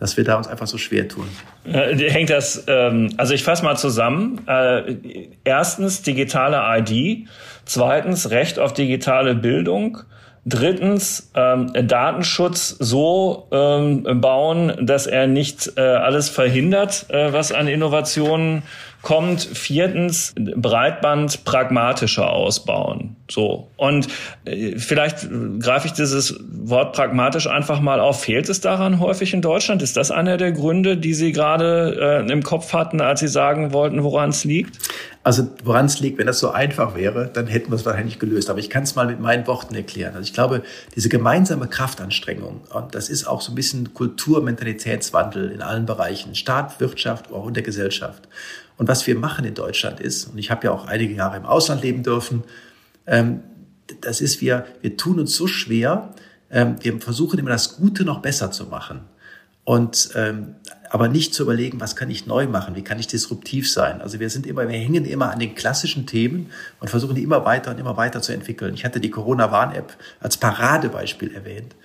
[0.00, 1.28] dass wir da uns einfach so schwer tun?
[1.64, 4.40] Äh, hängt das, ähm, also ich fasse mal zusammen.
[4.48, 7.28] Äh, erstens digitale ID,
[7.66, 9.98] zweitens Recht auf digitale Bildung,
[10.44, 17.68] drittens ähm, Datenschutz so ähm, bauen, dass er nicht äh, alles verhindert, äh, was an
[17.68, 18.62] Innovationen
[19.02, 19.42] kommt.
[19.42, 23.16] Viertens Breitband pragmatischer ausbauen.
[23.30, 23.68] So.
[23.76, 24.08] Und
[24.44, 25.28] äh, vielleicht
[25.60, 28.22] greife ich dieses Wort pragmatisch einfach mal auf.
[28.22, 29.82] Fehlt es daran häufig in Deutschland?
[29.82, 33.72] Ist das einer der Gründe, die Sie gerade äh, im Kopf hatten, als Sie sagen
[33.72, 34.78] wollten, woran es liegt?
[35.22, 38.48] Also woran es liegt, wenn das so einfach wäre, dann hätten wir es wahrscheinlich gelöst.
[38.48, 40.14] Aber ich kann es mal mit meinen Worten erklären.
[40.14, 40.62] Also ich glaube,
[40.96, 46.80] diese gemeinsame Kraftanstrengung, das ist auch so ein bisschen Kultur, Mentalitätswandel in allen Bereichen, Staat,
[46.80, 48.28] Wirtschaft, auch in der Gesellschaft.
[48.78, 51.44] Und was wir machen in Deutschland ist, und ich habe ja auch einige Jahre im
[51.44, 52.44] Ausland leben dürfen,
[53.06, 53.42] ähm,
[54.00, 56.14] das ist, wir, wir tun uns so schwer,
[56.50, 59.00] ähm, wir versuchen immer das Gute noch besser zu machen.
[59.64, 60.54] Und ähm,
[60.90, 64.02] aber nicht zu überlegen, was kann ich neu machen, wie kann ich disruptiv sein.
[64.02, 66.50] Also wir sind immer, wir hängen immer an den klassischen Themen
[66.80, 68.74] und versuchen die immer weiter und immer weiter zu entwickeln.
[68.74, 71.76] Ich hatte die Corona-Warn-App als Paradebeispiel erwähnt.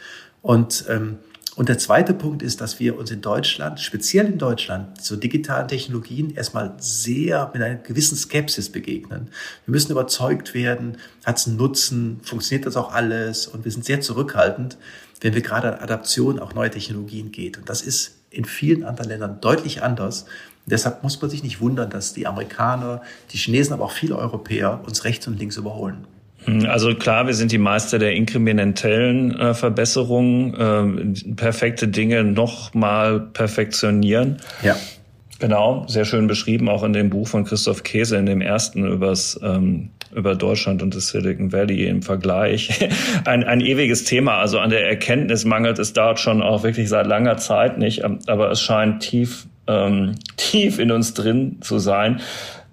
[0.41, 1.19] Und ähm,
[1.55, 5.69] und der zweite Punkt ist, dass wir uns in Deutschland, speziell in Deutschland, zu digitalen
[5.69, 9.29] Technologien erstmal sehr mit einer gewissen Skepsis begegnen.
[9.65, 13.47] Wir müssen überzeugt werden, hat es einen Nutzen, funktioniert das auch alles?
[13.47, 14.77] Und wir sind sehr zurückhaltend,
[15.21, 17.57] wenn wir gerade an Adaption auch neue Technologien geht.
[17.57, 20.23] Und das ist in vielen anderen Ländern deutlich anders.
[20.23, 24.17] Und deshalb muss man sich nicht wundern, dass die Amerikaner, die Chinesen, aber auch viele
[24.17, 26.05] Europäer uns rechts und links überholen.
[26.45, 32.73] Hm, also klar, wir sind die Meister der inkrementellen äh, Verbesserungen, äh, perfekte Dinge noch
[32.73, 34.37] mal perfektionieren.
[34.63, 34.75] Ja.
[35.39, 39.37] Genau, sehr schön beschrieben, auch in dem Buch von Christoph Käse, in dem ersten übers,
[39.43, 42.87] ähm, über Deutschland und das Silicon Valley im Vergleich.
[43.25, 47.05] Ein, ein ewiges Thema, also an der Erkenntnis mangelt es dort schon auch wirklich seit
[47.05, 52.21] langer Zeit nicht, aber es scheint tief, ähm, tief in uns drin zu sein.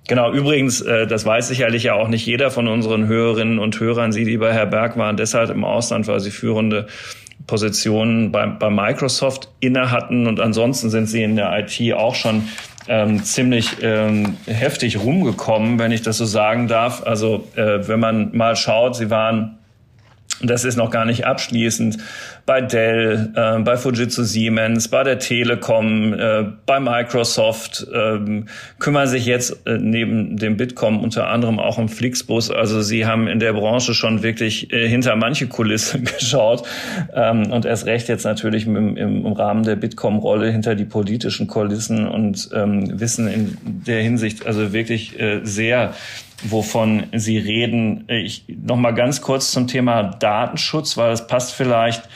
[0.08, 4.12] Genau, übrigens, äh, das weiß sicherlich ja auch nicht jeder von unseren Hörerinnen und Hörern.
[4.12, 6.86] Sie, lieber Herr Berg, waren deshalb im Ausland, weil Sie führende
[7.46, 12.48] Positionen bei, bei Microsoft inne hatten und ansonsten sind Sie in der IT auch schon
[12.88, 17.02] ähm, ziemlich ähm, heftig rumgekommen, wenn ich das so sagen darf.
[17.04, 19.58] Also äh, wenn man mal schaut, Sie waren
[20.42, 21.98] das ist noch gar nicht abschließend,
[22.46, 28.42] bei Dell, äh, bei Fujitsu Siemens, bei der Telekom, äh, bei Microsoft, äh,
[28.78, 32.50] kümmern sich jetzt äh, neben dem Bitkom unter anderem auch um Flixbus.
[32.50, 36.64] Also sie haben in der Branche schon wirklich äh, hinter manche Kulisse geschaut
[37.14, 42.08] ähm, und erst recht jetzt natürlich im, im Rahmen der Bitkom-Rolle hinter die politischen Kulissen
[42.08, 45.94] und ähm, wissen in der Hinsicht also wirklich äh, sehr
[46.44, 48.04] wovon Sie reden.
[48.08, 52.08] Ich noch mal ganz kurz zum Thema Datenschutz, weil es passt vielleicht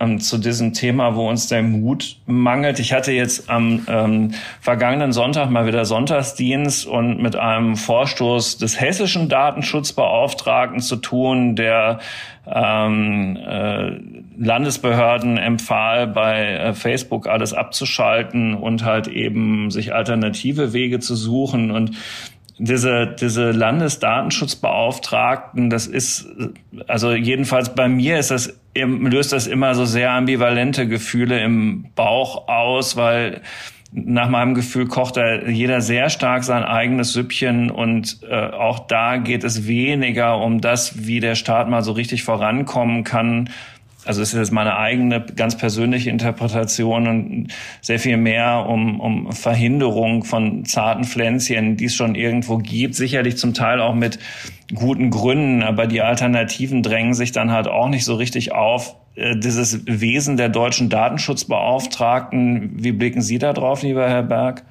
[0.00, 2.80] ähm, zu diesem Thema, wo uns der Mut mangelt.
[2.80, 8.80] Ich hatte jetzt am ähm, vergangenen Sonntag mal wieder Sonntagsdienst und mit einem Vorstoß des
[8.80, 12.00] hessischen Datenschutzbeauftragten zu tun, der
[12.46, 13.90] ähm, äh,
[14.38, 21.70] Landesbehörden empfahl, bei äh, Facebook alles abzuschalten und halt eben sich alternative Wege zu suchen.
[21.70, 21.96] Und
[22.62, 26.26] diese, diese Landesdatenschutzbeauftragten, das ist,
[26.86, 32.48] also jedenfalls bei mir ist das, löst das immer so sehr ambivalente Gefühle im Bauch
[32.48, 33.40] aus, weil
[33.92, 39.16] nach meinem Gefühl kocht da jeder sehr stark sein eigenes Süppchen und äh, auch da
[39.16, 43.48] geht es weniger um das, wie der Staat mal so richtig vorankommen kann.
[44.04, 47.48] Also es ist jetzt meine eigene ganz persönliche Interpretation und
[47.82, 53.36] sehr viel mehr um, um Verhinderung von zarten Pflänzchen, die es schon irgendwo gibt, sicherlich
[53.36, 54.18] zum Teil auch mit
[54.74, 58.96] guten Gründen, aber die Alternativen drängen sich dann halt auch nicht so richtig auf.
[59.16, 64.64] Äh, dieses Wesen der deutschen Datenschutzbeauftragten, wie blicken Sie da drauf, lieber Herr Berg?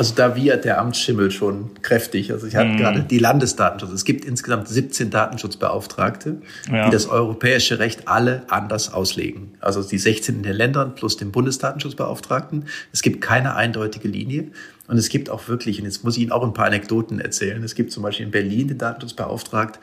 [0.00, 2.32] Also da wird der Amtsschimmel schon kräftig.
[2.32, 2.76] Also ich hatte mm.
[2.78, 3.92] gerade die Landesdatenschutz.
[3.92, 6.40] Es gibt insgesamt 17 Datenschutzbeauftragte,
[6.72, 6.86] ja.
[6.86, 9.52] die das europäische Recht alle anders auslegen.
[9.60, 12.64] Also die 16 in den Ländern plus den Bundesdatenschutzbeauftragten.
[12.94, 14.52] Es gibt keine eindeutige Linie.
[14.88, 17.62] Und es gibt auch wirklich, und jetzt muss ich Ihnen auch ein paar Anekdoten erzählen.
[17.62, 19.82] Es gibt zum Beispiel in Berlin den Datenschutzbeauftragten,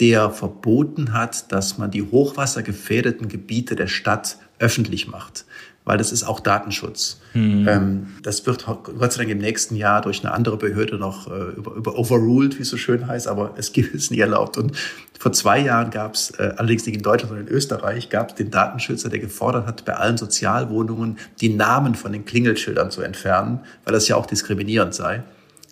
[0.00, 5.44] der verboten hat, dass man die hochwassergefährdeten Gebiete der Stadt öffentlich macht,
[5.88, 7.18] weil das ist auch Datenschutz.
[7.32, 7.66] Mhm.
[7.66, 11.52] Ähm, das wird Gott sei Dank im nächsten Jahr durch eine andere Behörde noch äh,
[11.56, 14.58] über, über overruled, wie es so schön heißt, aber es gibt es nie erlaubt.
[14.58, 14.72] Und
[15.18, 18.34] vor zwei Jahren gab es, äh, allerdings nicht in Deutschland, sondern in Österreich, gab es
[18.34, 23.60] den Datenschützer, der gefordert hat, bei allen Sozialwohnungen die Namen von den Klingelschildern zu entfernen,
[23.86, 25.22] weil das ja auch diskriminierend sei.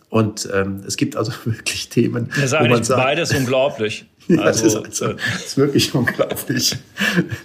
[0.09, 2.31] Und ähm, es gibt also wirklich Themen.
[2.31, 4.07] Das ist eigentlich beides unglaublich.
[4.29, 6.77] Ja, also, das, ist also, das ist wirklich unglaublich.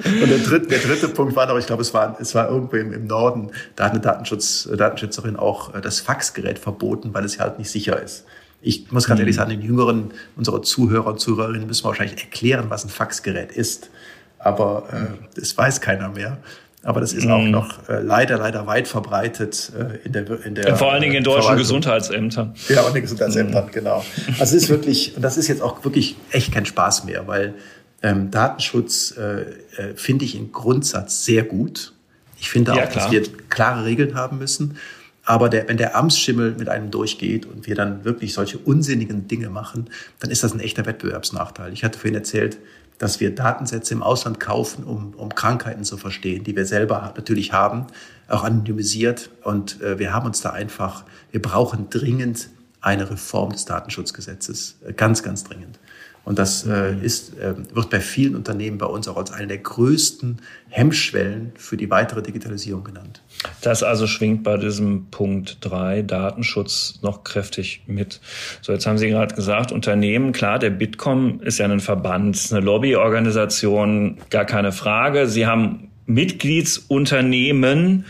[0.05, 2.75] Und der dritte, der dritte Punkt war noch, ich glaube, es war, es war irgendwo
[2.75, 7.35] im, im Norden, da hat eine Datenschutz, Datenschützerin auch äh, das Faxgerät verboten, weil es
[7.35, 8.25] ja halt nicht sicher ist.
[8.61, 9.23] Ich muss ganz mhm.
[9.23, 13.51] ehrlich sagen, den Jüngeren unserer Zuhörer und Zuhörerinnen müssen wir wahrscheinlich erklären, was ein Faxgerät
[13.51, 13.89] ist.
[14.39, 16.37] Aber äh, das weiß keiner mehr.
[16.83, 17.51] Aber das ist auch mhm.
[17.51, 21.23] noch äh, leider, leider weit verbreitet äh, in der in der Vor allen Dingen in
[21.23, 22.55] deutschen Gesundheitsämtern.
[22.69, 23.71] Ja, und in den Gesundheitsämtern, mhm.
[23.71, 24.03] genau.
[24.39, 27.53] Also es ist wirklich, und das ist jetzt auch wirklich echt kein Spaß mehr, weil
[28.01, 31.93] ähm, Datenschutz äh, äh, finde ich im Grundsatz sehr gut.
[32.39, 34.77] Ich finde auch, ja, dass wir klare Regeln haben müssen.
[35.23, 39.51] Aber der, wenn der Amtsschimmel mit einem durchgeht und wir dann wirklich solche unsinnigen Dinge
[39.51, 39.87] machen,
[40.19, 41.71] dann ist das ein echter Wettbewerbsnachteil.
[41.73, 42.57] Ich hatte vorhin erzählt,
[43.01, 47.51] dass wir Datensätze im Ausland kaufen, um, um Krankheiten zu verstehen, die wir selber natürlich
[47.51, 47.87] haben,
[48.27, 49.31] auch anonymisiert.
[49.43, 54.93] Und äh, wir haben uns da einfach, wir brauchen dringend eine Reform des Datenschutzgesetzes, äh,
[54.93, 55.79] ganz, ganz dringend.
[56.23, 57.03] Und das äh, mhm.
[57.03, 60.37] ist, äh, wird bei vielen Unternehmen bei uns auch als eine der größten
[60.69, 63.23] Hemmschwellen für die weitere Digitalisierung genannt.
[63.61, 68.21] Das also schwingt bei diesem Punkt drei Datenschutz noch kräftig mit.
[68.61, 72.59] So, jetzt haben Sie gerade gesagt, Unternehmen, klar, der Bitkom ist ja ein Verband, eine
[72.59, 75.27] Lobbyorganisation, gar keine Frage.
[75.27, 78.05] Sie haben Mitgliedsunternehmen,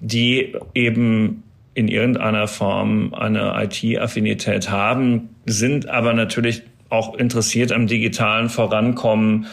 [0.00, 1.42] die eben
[1.72, 9.46] in irgendeiner Form eine IT-Affinität haben, sind aber natürlich auch interessiert am digitalen Vorankommen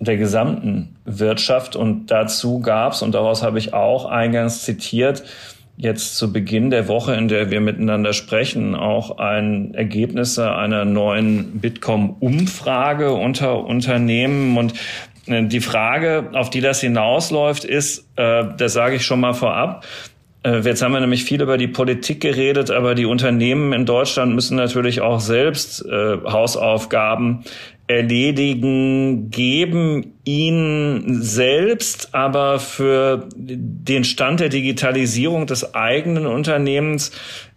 [0.00, 1.76] der gesamten Wirtschaft.
[1.76, 5.24] Und dazu gab es, und daraus habe ich auch eingangs zitiert,
[5.76, 11.60] jetzt zu Beginn der Woche, in der wir miteinander sprechen, auch ein Ergebnisse einer neuen
[11.60, 14.58] Bitkom-Umfrage unter Unternehmen.
[14.58, 14.74] Und
[15.26, 19.86] äh, die Frage, auf die das hinausläuft, ist, äh, das sage ich schon mal vorab,
[20.44, 24.56] jetzt haben wir nämlich viel über die Politik geredet, aber die Unternehmen in Deutschland müssen
[24.56, 27.44] natürlich auch selbst äh, Hausaufgaben
[27.86, 37.10] erledigen, geben ihnen selbst aber für den Stand der Digitalisierung des eigenen Unternehmens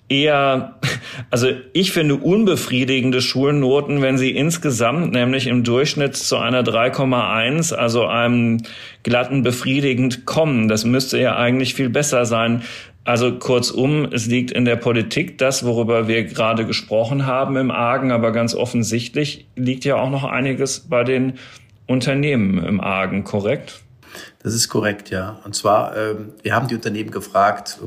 [0.09, 0.75] eher,
[1.29, 8.05] also ich finde unbefriedigende Schulnoten, wenn sie insgesamt nämlich im Durchschnitt zu einer 3,1, also
[8.05, 8.61] einem
[9.03, 10.67] glatten befriedigend kommen.
[10.67, 12.63] Das müsste ja eigentlich viel besser sein.
[13.05, 18.11] Also kurzum, es liegt in der Politik das, worüber wir gerade gesprochen haben im Argen,
[18.11, 21.33] aber ganz offensichtlich liegt ja auch noch einiges bei den
[21.85, 23.81] Unternehmen im Argen, korrekt?
[24.41, 25.39] Das ist korrekt, ja.
[25.43, 27.79] Und zwar, ähm, wir haben die Unternehmen gefragt,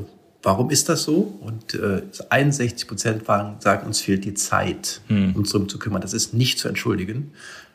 [0.47, 1.37] Warum ist das so?
[1.41, 5.35] Und äh, 61 Prozent sagen, uns fehlt die Zeit, hm.
[5.35, 5.99] uns darum zu kümmern.
[5.99, 7.33] Das ist nicht zu entschuldigen.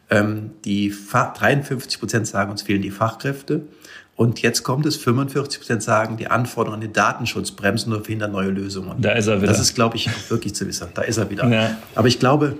[0.08, 3.60] Ähm, die 53 Prozent sagen, uns fehlen die Fachkräfte.
[4.16, 8.32] Und jetzt kommt es, 45 Prozent sagen, die Anforderungen an den Datenschutz bremsen oder verhindern
[8.32, 9.02] neue Lösungen.
[9.02, 9.52] Da ist er wieder.
[9.52, 10.88] Das ist, glaube ich, wirklich zu wissen.
[10.94, 11.46] Da ist er wieder.
[11.48, 11.76] Ja.
[11.94, 12.56] Aber ich glaube,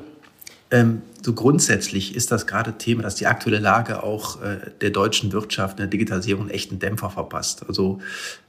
[0.72, 5.30] ähm, so grundsätzlich ist das gerade Thema, dass die aktuelle Lage auch äh, der deutschen
[5.32, 7.64] Wirtschaft in der Digitalisierung einen echten Dämpfer verpasst.
[7.68, 8.00] Also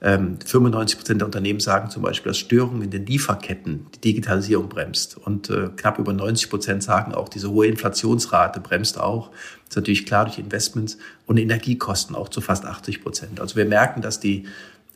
[0.01, 4.69] ähm, 95 Prozent der Unternehmen sagen zum Beispiel, dass Störungen in den Lieferketten die Digitalisierung
[4.69, 5.17] bremst.
[5.17, 9.29] Und äh, knapp über 90 Prozent sagen auch, diese hohe Inflationsrate bremst auch.
[9.29, 13.41] Das ist natürlich klar durch Investments und Energiekosten auch zu fast 80 Prozent.
[13.41, 14.45] Also wir merken, dass die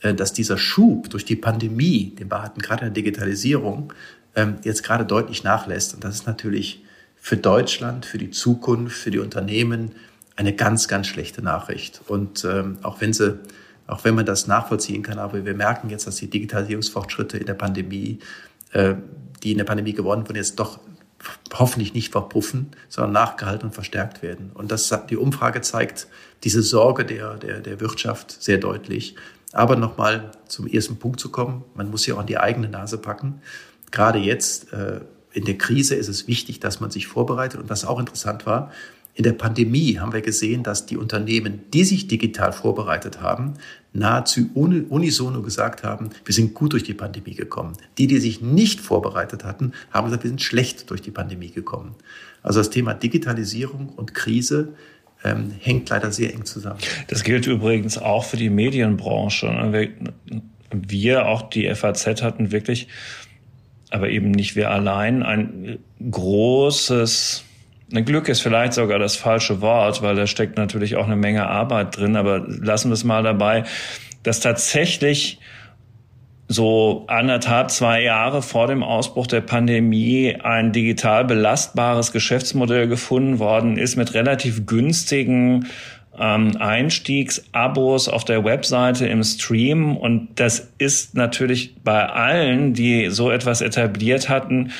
[0.02, 3.92] äh, dass dieser Schub durch die Pandemie, den wir hatten, gerade in der Digitalisierung,
[4.36, 5.94] ähm, jetzt gerade deutlich nachlässt.
[5.94, 6.84] Und das ist natürlich
[7.28, 9.92] für Deutschland, für die Zukunft, für die Unternehmen
[10.38, 12.00] eine ganz, ganz schlechte Nachricht.
[12.08, 13.40] Und ähm, auch wenn sie
[13.86, 15.20] auch wenn man das nachvollziehen kann.
[15.20, 18.20] Aber wir merken jetzt, dass die Digitalisierungsfortschritte in der Pandemie,
[18.72, 18.96] äh,
[19.44, 20.80] die in der Pandemie gewonnen wurden, jetzt doch
[21.54, 24.52] hoffentlich nicht verpuffen, sondern nachgehalten und verstärkt werden.
[24.54, 26.08] Und das, die Umfrage zeigt
[26.46, 29.16] diese Sorge der, der, der Wirtschaft sehr deutlich.
[29.52, 32.98] Aber nochmal zum ersten Punkt zu kommen, man muss ja auch an die eigene Nase
[32.98, 33.42] packen.
[33.92, 35.02] Gerade jetzt äh,
[35.38, 37.62] in der Krise ist es wichtig, dass man sich vorbereitet.
[37.62, 38.71] Und was auch interessant war,
[39.13, 43.54] in der Pandemie haben wir gesehen, dass die Unternehmen, die sich digital vorbereitet haben,
[43.93, 47.73] nahezu unisono gesagt haben, wir sind gut durch die Pandemie gekommen.
[48.00, 51.93] Die, die sich nicht vorbereitet hatten, haben gesagt, wir sind schlecht durch die Pandemie gekommen.
[52.41, 54.69] Also das Thema Digitalisierung und Krise
[55.23, 56.80] ähm, hängt leider sehr eng zusammen.
[57.10, 59.47] Das gilt übrigens auch für die Medienbranche.
[59.71, 59.89] Wir,
[60.71, 62.88] wir auch die FAZ hatten wirklich,
[63.89, 65.80] aber eben nicht wir allein, ein
[66.12, 67.43] großes
[67.89, 71.97] Glück ist vielleicht sogar das falsche Wort, weil da steckt natürlich auch eine Menge Arbeit
[71.97, 73.63] drin, aber lassen wir es mal dabei,
[74.23, 75.39] dass tatsächlich
[76.50, 83.78] so anderthalb, zwei Jahre vor dem Ausbruch der Pandemie ein digital belastbares Geschäftsmodell gefunden worden
[83.78, 85.67] ist mit relativ günstigen
[86.19, 89.95] ähm, Einstiegsabos auf der Webseite im Stream.
[89.97, 94.71] Und das ist natürlich bei allen, die so etwas etabliert hatten,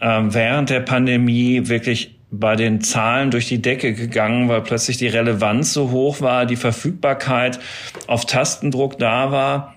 [0.00, 5.06] äh, während der Pandemie wirklich bei den Zahlen durch die Decke gegangen, weil plötzlich die
[5.06, 7.58] Relevanz so hoch war, die Verfügbarkeit
[8.06, 9.74] auf Tastendruck da war.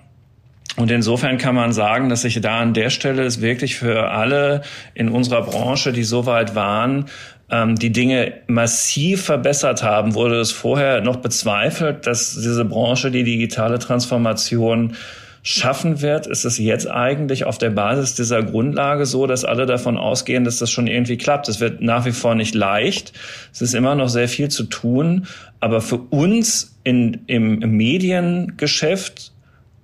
[0.76, 4.62] Und insofern kann man sagen, dass sich da an der Stelle es wirklich für alle
[4.94, 7.06] in unserer Branche, die so weit waren,
[7.50, 10.14] ähm, die Dinge massiv verbessert haben.
[10.14, 14.96] Wurde es vorher noch bezweifelt, dass diese Branche die digitale Transformation
[15.42, 19.96] schaffen wird, ist es jetzt eigentlich auf der Basis dieser Grundlage so, dass alle davon
[19.96, 21.48] ausgehen, dass das schon irgendwie klappt.
[21.48, 23.12] Es wird nach wie vor nicht leicht.
[23.52, 25.26] Es ist immer noch sehr viel zu tun.
[25.60, 29.32] Aber für uns in, im Mediengeschäft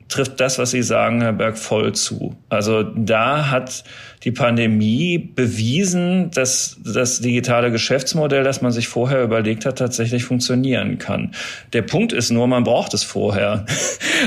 [0.09, 2.37] trifft das, was Sie sagen, Herr Berg, voll zu.
[2.49, 3.85] Also da hat
[4.23, 10.99] die Pandemie bewiesen, dass das digitale Geschäftsmodell, das man sich vorher überlegt hat, tatsächlich funktionieren
[10.99, 11.33] kann.
[11.73, 13.67] Der Punkt ist nur, man braucht es vorher.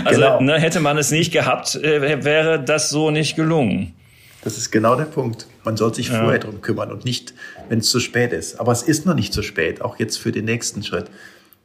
[0.06, 0.40] Also genau.
[0.40, 3.96] ne, hätte man es nicht gehabt, äh, wäre das so nicht gelungen.
[4.44, 5.48] Das ist genau der Punkt.
[5.64, 6.22] Man soll sich ja.
[6.22, 7.34] vorher drum kümmern und nicht,
[7.70, 8.60] wenn es zu spät ist.
[8.60, 11.06] Aber es ist noch nicht zu spät, auch jetzt für den nächsten Schritt.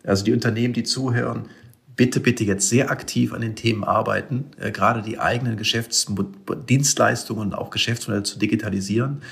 [0.05, 1.49] Also die Unternehmen, die zuhören,
[1.97, 7.55] bitte, bitte jetzt sehr aktiv an den Themen arbeiten, äh, gerade die eigenen Geschäftsdienstleistungen und
[7.55, 9.23] auch Geschäftsmodelle zu digitalisieren.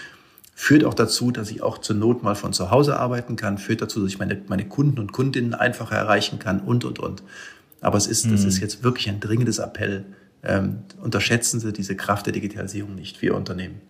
[0.54, 3.82] Führt auch dazu, dass ich auch zur Not mal von zu Hause arbeiten kann, führt
[3.82, 7.22] dazu, dass ich meine, meine Kunden und Kundinnen einfacher erreichen kann und, und, und.
[7.80, 8.32] Aber es ist, mhm.
[8.32, 10.04] das ist jetzt wirklich ein dringendes Appell.
[10.44, 13.80] Ähm, unterschätzen Sie diese Kraft der Digitalisierung nicht Ihr Unternehmen.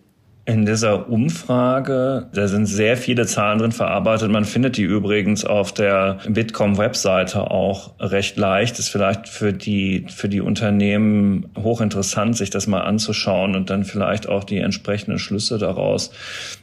[0.45, 4.29] In dieser Umfrage, da sind sehr viele Zahlen drin verarbeitet.
[4.29, 8.77] Man findet die übrigens auf der Bitkom-Webseite auch recht leicht.
[8.77, 14.27] Ist vielleicht für die, für die Unternehmen hochinteressant, sich das mal anzuschauen und dann vielleicht
[14.27, 16.11] auch die entsprechenden Schlüsse daraus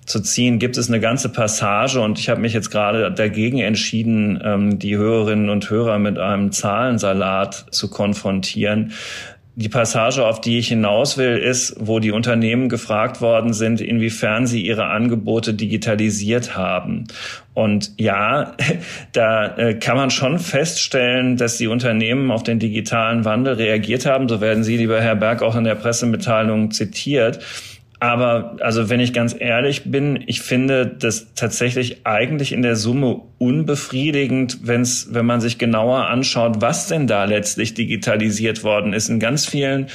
[0.04, 0.58] zu ziehen.
[0.58, 4.98] Gibt es eine ganze Passage und ich habe mich jetzt gerade dagegen entschieden, ähm, die
[4.98, 8.92] Hörerinnen und Hörer mit einem Zahlensalat zu konfrontieren
[9.60, 14.46] die Passage, auf die ich hinaus will, ist, wo die Unternehmen gefragt worden sind, inwiefern
[14.46, 17.04] sie ihre Angebote digitalisiert haben.
[17.52, 18.54] Und ja,
[19.12, 24.30] da äh, kann man schon feststellen, dass die Unternehmen auf den digitalen Wandel reagiert haben.
[24.30, 27.40] So werden Sie, lieber Herr Berg, auch in der Pressemitteilung zitiert.
[28.00, 33.20] Aber also wenn ich ganz ehrlich bin, ich finde das tatsächlich eigentlich in der Summe
[33.36, 39.10] unbefriedigend, wenn's, wenn man sich genauer anschaut, was denn da letztlich digitalisiert worden ist.
[39.10, 39.88] In ganz vielen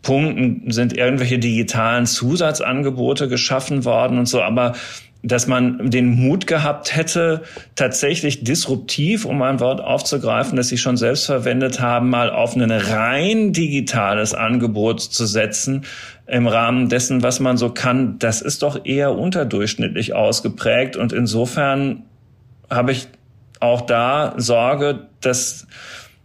[0.00, 4.74] Punkten sind irgendwelche digitalen Zusatzangebote geschaffen worden und so, aber
[5.22, 7.42] dass man den Mut gehabt hätte,
[7.76, 12.70] tatsächlich disruptiv, um ein Wort aufzugreifen, das Sie schon selbst verwendet haben, mal auf ein
[12.70, 15.84] rein digitales Angebot zu setzen
[16.26, 20.96] im Rahmen dessen, was man so kann, das ist doch eher unterdurchschnittlich ausgeprägt.
[20.96, 22.02] Und insofern
[22.68, 23.06] habe ich
[23.60, 25.66] auch da Sorge, dass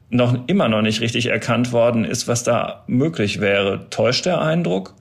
[0.09, 3.89] noch immer noch nicht richtig erkannt worden ist, was da möglich wäre.
[3.89, 4.95] Täuscht der Eindruck?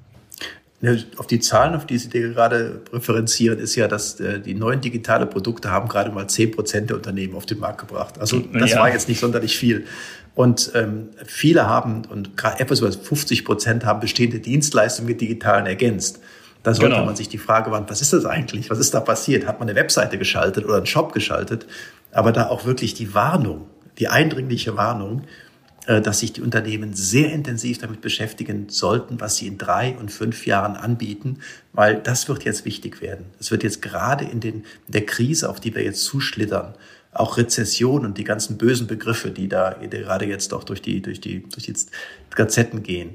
[1.17, 5.25] Auf die Zahlen, auf die Sie gerade referenzieren, ist ja, dass äh, die neuen digitale
[5.25, 8.21] Produkte haben gerade mal zehn Prozent der Unternehmen auf den Markt gebracht.
[8.21, 8.81] Also das ja.
[8.81, 9.87] war jetzt nicht sonderlich viel.
[10.35, 15.65] Und ähm, viele haben, und gerade etwas über 50 Prozent haben bestehende Dienstleistungen mit digitalen
[15.65, 16.21] ergänzt.
[16.63, 17.07] Da sollte genau.
[17.07, 18.69] man sich die Frage machen, was ist das eigentlich?
[18.69, 19.47] Was ist da passiert?
[19.47, 21.67] Hat man eine Webseite geschaltet oder einen Shop geschaltet?
[22.13, 23.67] Aber da auch wirklich die Warnung,
[23.99, 25.23] die eindringliche Warnung,
[25.87, 30.47] dass sich die Unternehmen sehr intensiv damit beschäftigen sollten, was sie in drei und fünf
[30.47, 31.39] Jahren anbieten,
[31.73, 33.27] weil das wird jetzt wichtig werden.
[33.39, 36.75] Es wird jetzt gerade in, den, in der Krise, auf die wir jetzt zuschlittern,
[37.13, 41.21] auch Rezession und die ganzen bösen Begriffe, die da gerade jetzt auch durch die, durch
[41.21, 41.75] die, durch die
[42.35, 43.15] Gazetten gehen,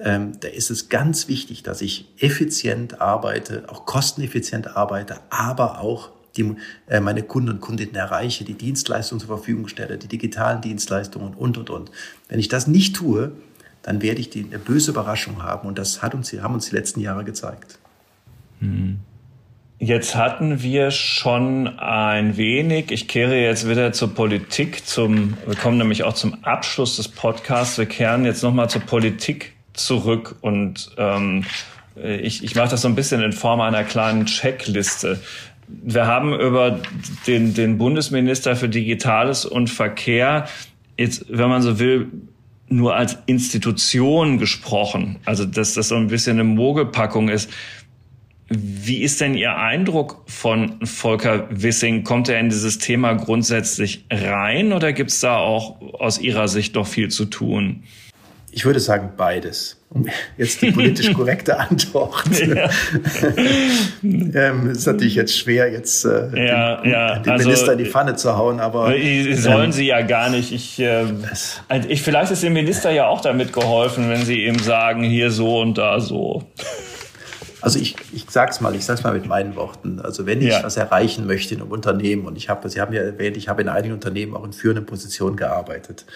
[0.00, 6.10] ähm, da ist es ganz wichtig, dass ich effizient arbeite, auch kosteneffizient arbeite, aber auch
[6.36, 6.54] die,
[6.88, 11.58] äh, meine Kunden und Kundinnen erreiche, die Dienstleistungen zur Verfügung stelle, die digitalen Dienstleistungen und,
[11.58, 11.90] und, und.
[12.28, 13.32] Wenn ich das nicht tue,
[13.82, 15.68] dann werde ich die, eine böse Überraschung haben.
[15.68, 17.78] Und das hat uns, haben uns die letzten Jahre gezeigt.
[18.60, 18.98] Hm.
[19.78, 25.76] Jetzt hatten wir schon ein wenig, ich kehre jetzt wieder zur Politik, zum, wir kommen
[25.76, 31.44] nämlich auch zum Abschluss des Podcasts, wir kehren jetzt nochmal zur Politik zurück und ähm,
[31.94, 35.20] ich, ich mache das so ein bisschen in Form einer kleinen Checkliste.
[35.68, 36.80] Wir haben über
[37.26, 40.46] den, den Bundesminister für Digitales und Verkehr
[40.96, 42.10] jetzt, wenn man so will,
[42.68, 45.16] nur als Institution gesprochen.
[45.24, 47.50] Also, dass das so ein bisschen eine Mogelpackung ist.
[48.48, 52.04] Wie ist denn Ihr Eindruck von Volker Wissing?
[52.04, 56.76] Kommt er in dieses Thema grundsätzlich rein oder gibt es da auch aus Ihrer Sicht
[56.76, 57.82] noch viel zu tun?
[58.56, 59.76] Ich würde sagen beides.
[59.90, 60.06] Um
[60.38, 62.24] jetzt die politisch korrekte Antwort.
[62.30, 62.70] Ja.
[64.02, 67.18] ähm, ist natürlich jetzt schwer, jetzt äh, ja, den, ja.
[67.18, 68.94] den also, Minister in die Pfanne zu hauen, aber
[69.34, 70.52] sollen ähm, Sie ja gar nicht.
[70.52, 71.04] Ich, äh,
[71.86, 75.60] ich, vielleicht ist dem Minister ja auch damit geholfen, wenn Sie ihm sagen, hier so
[75.60, 76.42] und da so.
[77.60, 80.00] Also ich, ich sag's mal, ich sag's mal mit meinen Worten.
[80.00, 80.62] Also wenn ich ja.
[80.62, 83.60] was erreichen möchte in einem Unternehmen und ich habe, Sie haben ja erwähnt, ich habe
[83.60, 86.06] in einigen Unternehmen auch in führenden Positionen gearbeitet,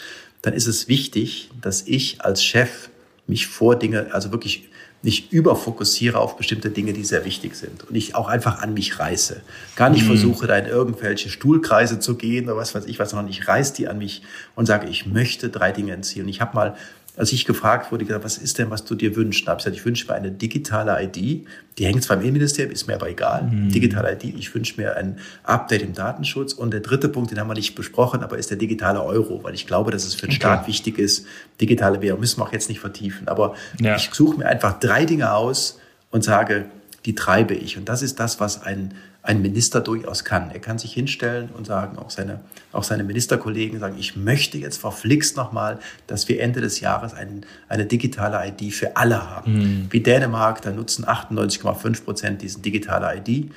[0.43, 2.89] dann ist es wichtig, dass ich als Chef
[3.27, 4.71] mich vor Dinge, also wirklich
[5.03, 8.99] nicht überfokussiere auf bestimmte Dinge, die sehr wichtig sind und ich auch einfach an mich
[8.99, 9.41] reiße.
[9.75, 10.09] Gar nicht mhm.
[10.09, 13.73] versuche, da in irgendwelche Stuhlkreise zu gehen oder was weiß ich was, sondern ich reiß
[13.73, 14.23] die an mich
[14.57, 16.25] und sage, ich möchte drei Dinge entziehen.
[16.25, 16.77] Und ich habe mal
[17.17, 19.47] als ich gefragt wurde, gesagt, was ist denn, was du dir wünschst?
[19.47, 21.47] Da habe ich gesagt, ich wünsche mir eine digitale ID.
[21.79, 23.43] Die hängt zwar im Innenministerium, ist mir aber egal.
[23.45, 23.71] Mhm.
[23.71, 24.37] Digitale ID.
[24.39, 26.53] Ich wünsche mir ein Update im Datenschutz.
[26.53, 29.55] Und der dritte Punkt, den haben wir nicht besprochen, aber ist der digitale Euro, weil
[29.55, 30.37] ich glaube, dass es für den okay.
[30.37, 31.27] Staat wichtig ist.
[31.61, 33.29] Digitale Währung müssen wir auch jetzt nicht vertiefen.
[33.29, 33.97] Aber ja.
[33.97, 35.79] ich suche mir einfach drei Dinge aus
[36.11, 36.67] und sage,
[37.07, 37.77] die treibe ich.
[37.77, 40.51] Und das ist das, was ein ein Minister durchaus kann.
[40.51, 42.41] Er kann sich hinstellen und sagen, auch seine,
[42.73, 47.45] auch seine Ministerkollegen sagen, ich möchte jetzt verflixt nochmal, dass wir Ende des Jahres ein,
[47.69, 49.53] eine digitale ID für alle haben.
[49.53, 49.87] Mhm.
[49.91, 53.51] Wie Dänemark, da nutzen 98,5 Prozent diese digitale ID.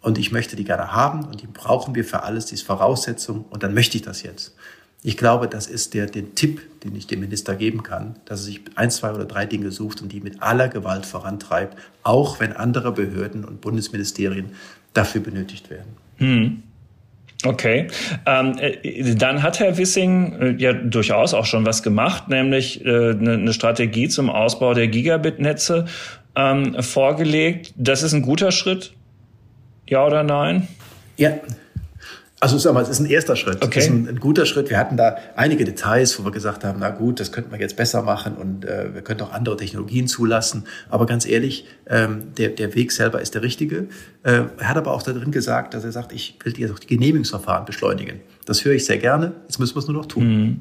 [0.00, 3.44] Und ich möchte die gerne haben und die brauchen wir für alles, die ist Voraussetzung
[3.50, 4.54] und dann möchte ich das jetzt.
[5.02, 8.44] Ich glaube, das ist der, den Tipp, den ich dem Minister geben kann, dass er
[8.46, 12.52] sich ein, zwei oder drei Dinge sucht und die mit aller Gewalt vorantreibt, auch wenn
[12.52, 14.52] andere Behörden und Bundesministerien
[14.92, 15.96] dafür benötigt werden.
[16.18, 16.62] Hm.
[17.42, 17.86] Okay,
[18.26, 22.88] ähm, äh, dann hat Herr Wissing äh, ja durchaus auch schon was gemacht, nämlich äh,
[22.88, 25.86] eine, eine Strategie zum Ausbau der Gigabit-Netze
[26.36, 27.72] ähm, vorgelegt.
[27.76, 28.92] Das ist ein guter Schritt,
[29.88, 30.68] ja oder nein?
[31.16, 31.32] Ja,
[32.42, 33.62] also sag mal, es ist ein erster Schritt.
[33.62, 33.78] Okay.
[33.78, 34.70] Es ist ein, ein, guter Schritt.
[34.70, 37.76] Wir hatten da einige Details, wo wir gesagt haben, na gut, das könnten wir jetzt
[37.76, 40.64] besser machen und äh, wir könnten auch andere Technologien zulassen.
[40.88, 43.88] Aber ganz ehrlich, ähm, der, der Weg selber ist der richtige.
[44.22, 46.78] Äh, er hat aber auch da drin gesagt, dass er sagt, ich will jetzt auch
[46.78, 48.20] die Genehmigungsverfahren beschleunigen.
[48.50, 49.30] Das höre ich sehr gerne.
[49.44, 50.24] Jetzt müssen wir es nur noch tun.
[50.26, 50.60] Mhm.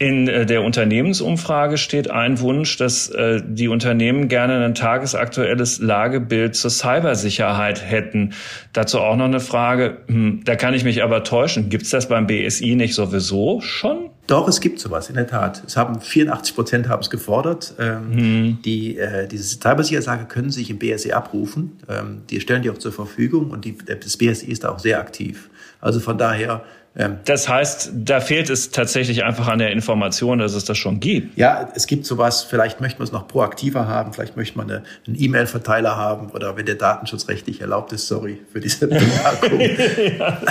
[0.00, 6.56] In äh, der Unternehmensumfrage steht ein Wunsch, dass äh, die Unternehmen gerne ein tagesaktuelles Lagebild
[6.56, 8.32] zur Cybersicherheit hätten.
[8.72, 9.98] Dazu auch noch eine Frage.
[10.08, 11.68] Hm, da kann ich mich aber täuschen.
[11.68, 14.10] Gibt es das beim BSI nicht sowieso schon?
[14.26, 15.62] Doch, es gibt sowas, in der Tat.
[15.64, 17.72] Es haben 84 Prozent haben es gefordert.
[17.78, 18.58] Ähm, hm.
[18.64, 21.78] die, äh, diese Cybersicherheitslage können sich im BSI abrufen.
[21.88, 24.98] Ähm, die stellen die auch zur Verfügung und die, das BSI ist da auch sehr
[24.98, 25.50] aktiv.
[25.80, 26.64] Also von daher
[26.98, 30.98] ähm, das heißt, da fehlt es tatsächlich einfach an der Information, dass es das schon
[30.98, 31.38] gibt.
[31.38, 34.82] Ja, es gibt sowas, vielleicht möchte man es noch proaktiver haben, vielleicht möchte man eine,
[35.06, 39.60] einen E-Mail-Verteiler haben oder wenn der Datenschutz rechtlich erlaubt ist, sorry für diese Bemerkung.
[40.18, 40.42] ja.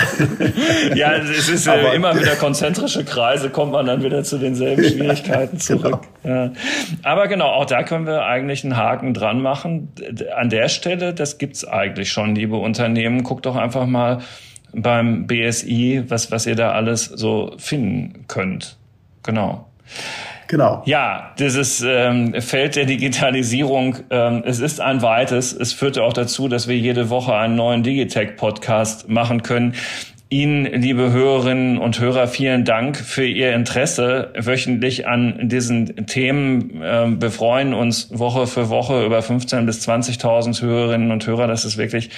[0.94, 4.84] ja, es ist äh, Aber, immer wieder konzentrische Kreise, kommt man dann wieder zu denselben
[4.84, 6.00] Schwierigkeiten zurück.
[6.22, 6.34] Genau.
[6.34, 6.52] Ja.
[7.02, 9.92] Aber genau, auch da können wir eigentlich einen Haken dran machen.
[10.34, 13.22] An der Stelle, das gibt's eigentlich schon, liebe Unternehmen.
[13.22, 14.22] Guckt doch einfach mal,
[14.72, 18.76] beim BSI, was, was ihr da alles so finden könnt.
[19.22, 19.66] Genau.
[20.48, 20.82] Genau.
[20.86, 25.52] Ja, dieses ähm, Feld der Digitalisierung, ähm, es ist ein weites.
[25.52, 29.74] Es führte auch dazu, dass wir jede Woche einen neuen Digitech-Podcast machen können.
[30.30, 36.82] Ihnen, liebe Hörerinnen und Hörer, vielen Dank für Ihr Interesse wöchentlich an diesen Themen.
[36.82, 41.46] Ähm, wir freuen uns Woche für Woche über 15.000 bis 20.000 Hörerinnen und Hörer.
[41.46, 42.10] Das ist wirklich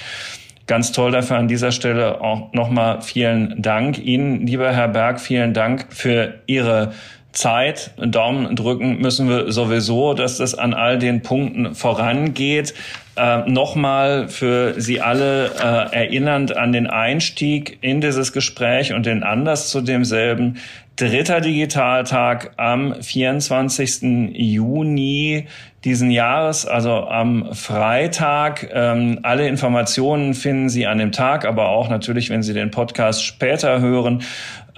[0.67, 3.97] Ganz toll dafür an dieser Stelle auch nochmal vielen Dank.
[3.97, 6.93] Ihnen, lieber Herr Berg, vielen Dank für Ihre
[7.31, 7.91] Zeit.
[7.97, 12.73] Daumen drücken müssen wir sowieso, dass das an all den Punkten vorangeht.
[13.15, 19.23] äh, nochmal für Sie alle äh, erinnernd an den Einstieg in dieses Gespräch und den
[19.23, 20.57] Anlass zu demselben.
[21.01, 24.33] Dritter Digitaltag am 24.
[24.33, 25.47] Juni
[25.83, 28.69] diesen Jahres, also am Freitag.
[28.71, 33.25] Ähm, alle Informationen finden Sie an dem Tag, aber auch natürlich, wenn Sie den Podcast
[33.25, 34.21] später hören,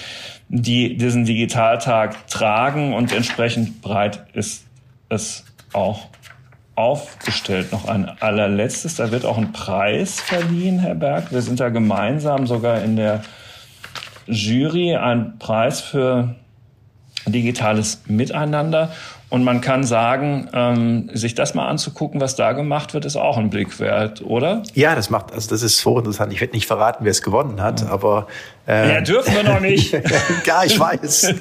[0.48, 4.64] die diesen Digitaltag tragen und entsprechend breit ist
[5.08, 6.08] es auch
[6.74, 7.72] aufgestellt.
[7.72, 11.30] Noch ein allerletztes, da wird auch ein Preis verliehen, Herr Berg.
[11.32, 13.22] Wir sind da gemeinsam sogar in der
[14.26, 16.36] Jury, ein Preis für
[17.26, 18.92] digitales Miteinander.
[19.30, 23.38] Und man kann sagen, ähm, sich das mal anzugucken, was da gemacht wird, ist auch
[23.38, 24.64] ein Blick wert, oder?
[24.74, 26.32] Ja, das macht, also das ist hochinteressant.
[26.32, 27.90] Ich werde nicht verraten, wer es gewonnen hat, ja.
[27.90, 28.26] aber
[28.66, 29.92] äh, ja, dürfen wir noch nicht.
[30.46, 31.34] ja, ich weiß.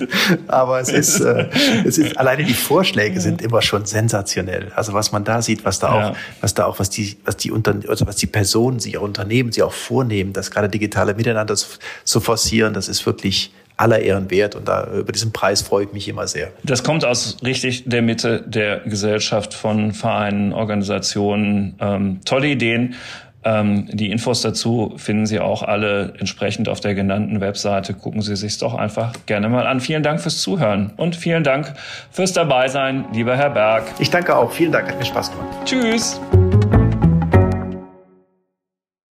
[0.48, 1.50] Aber es ist, äh,
[1.84, 4.72] es ist alleine die Vorschläge sind immer schon sensationell.
[4.76, 6.16] Also was man da sieht, was da auch, ja.
[6.42, 9.64] was da auch, was die, was die Unter also was die Personen, sie Unternehmen, sie
[9.64, 14.56] auch vornehmen, das gerade digitale Miteinander zu forcieren, das ist wirklich aller Ehren wert.
[14.56, 16.50] Und da über diesen Preis freue ich mich immer sehr.
[16.64, 21.76] Das kommt aus richtig der Mitte der Gesellschaft von Vereinen, Organisationen.
[21.80, 22.96] Ähm, tolle Ideen.
[23.44, 27.94] Ähm, die Infos dazu finden Sie auch alle entsprechend auf der genannten Webseite.
[27.94, 29.80] Gucken Sie sich doch einfach gerne mal an.
[29.80, 31.74] Vielen Dank fürs Zuhören und vielen Dank
[32.12, 33.84] fürs Dabeisein, lieber Herr Berg.
[34.00, 34.52] Ich danke auch.
[34.52, 35.48] Vielen Dank, hat mir Spaß gemacht.
[35.64, 36.20] Tschüss.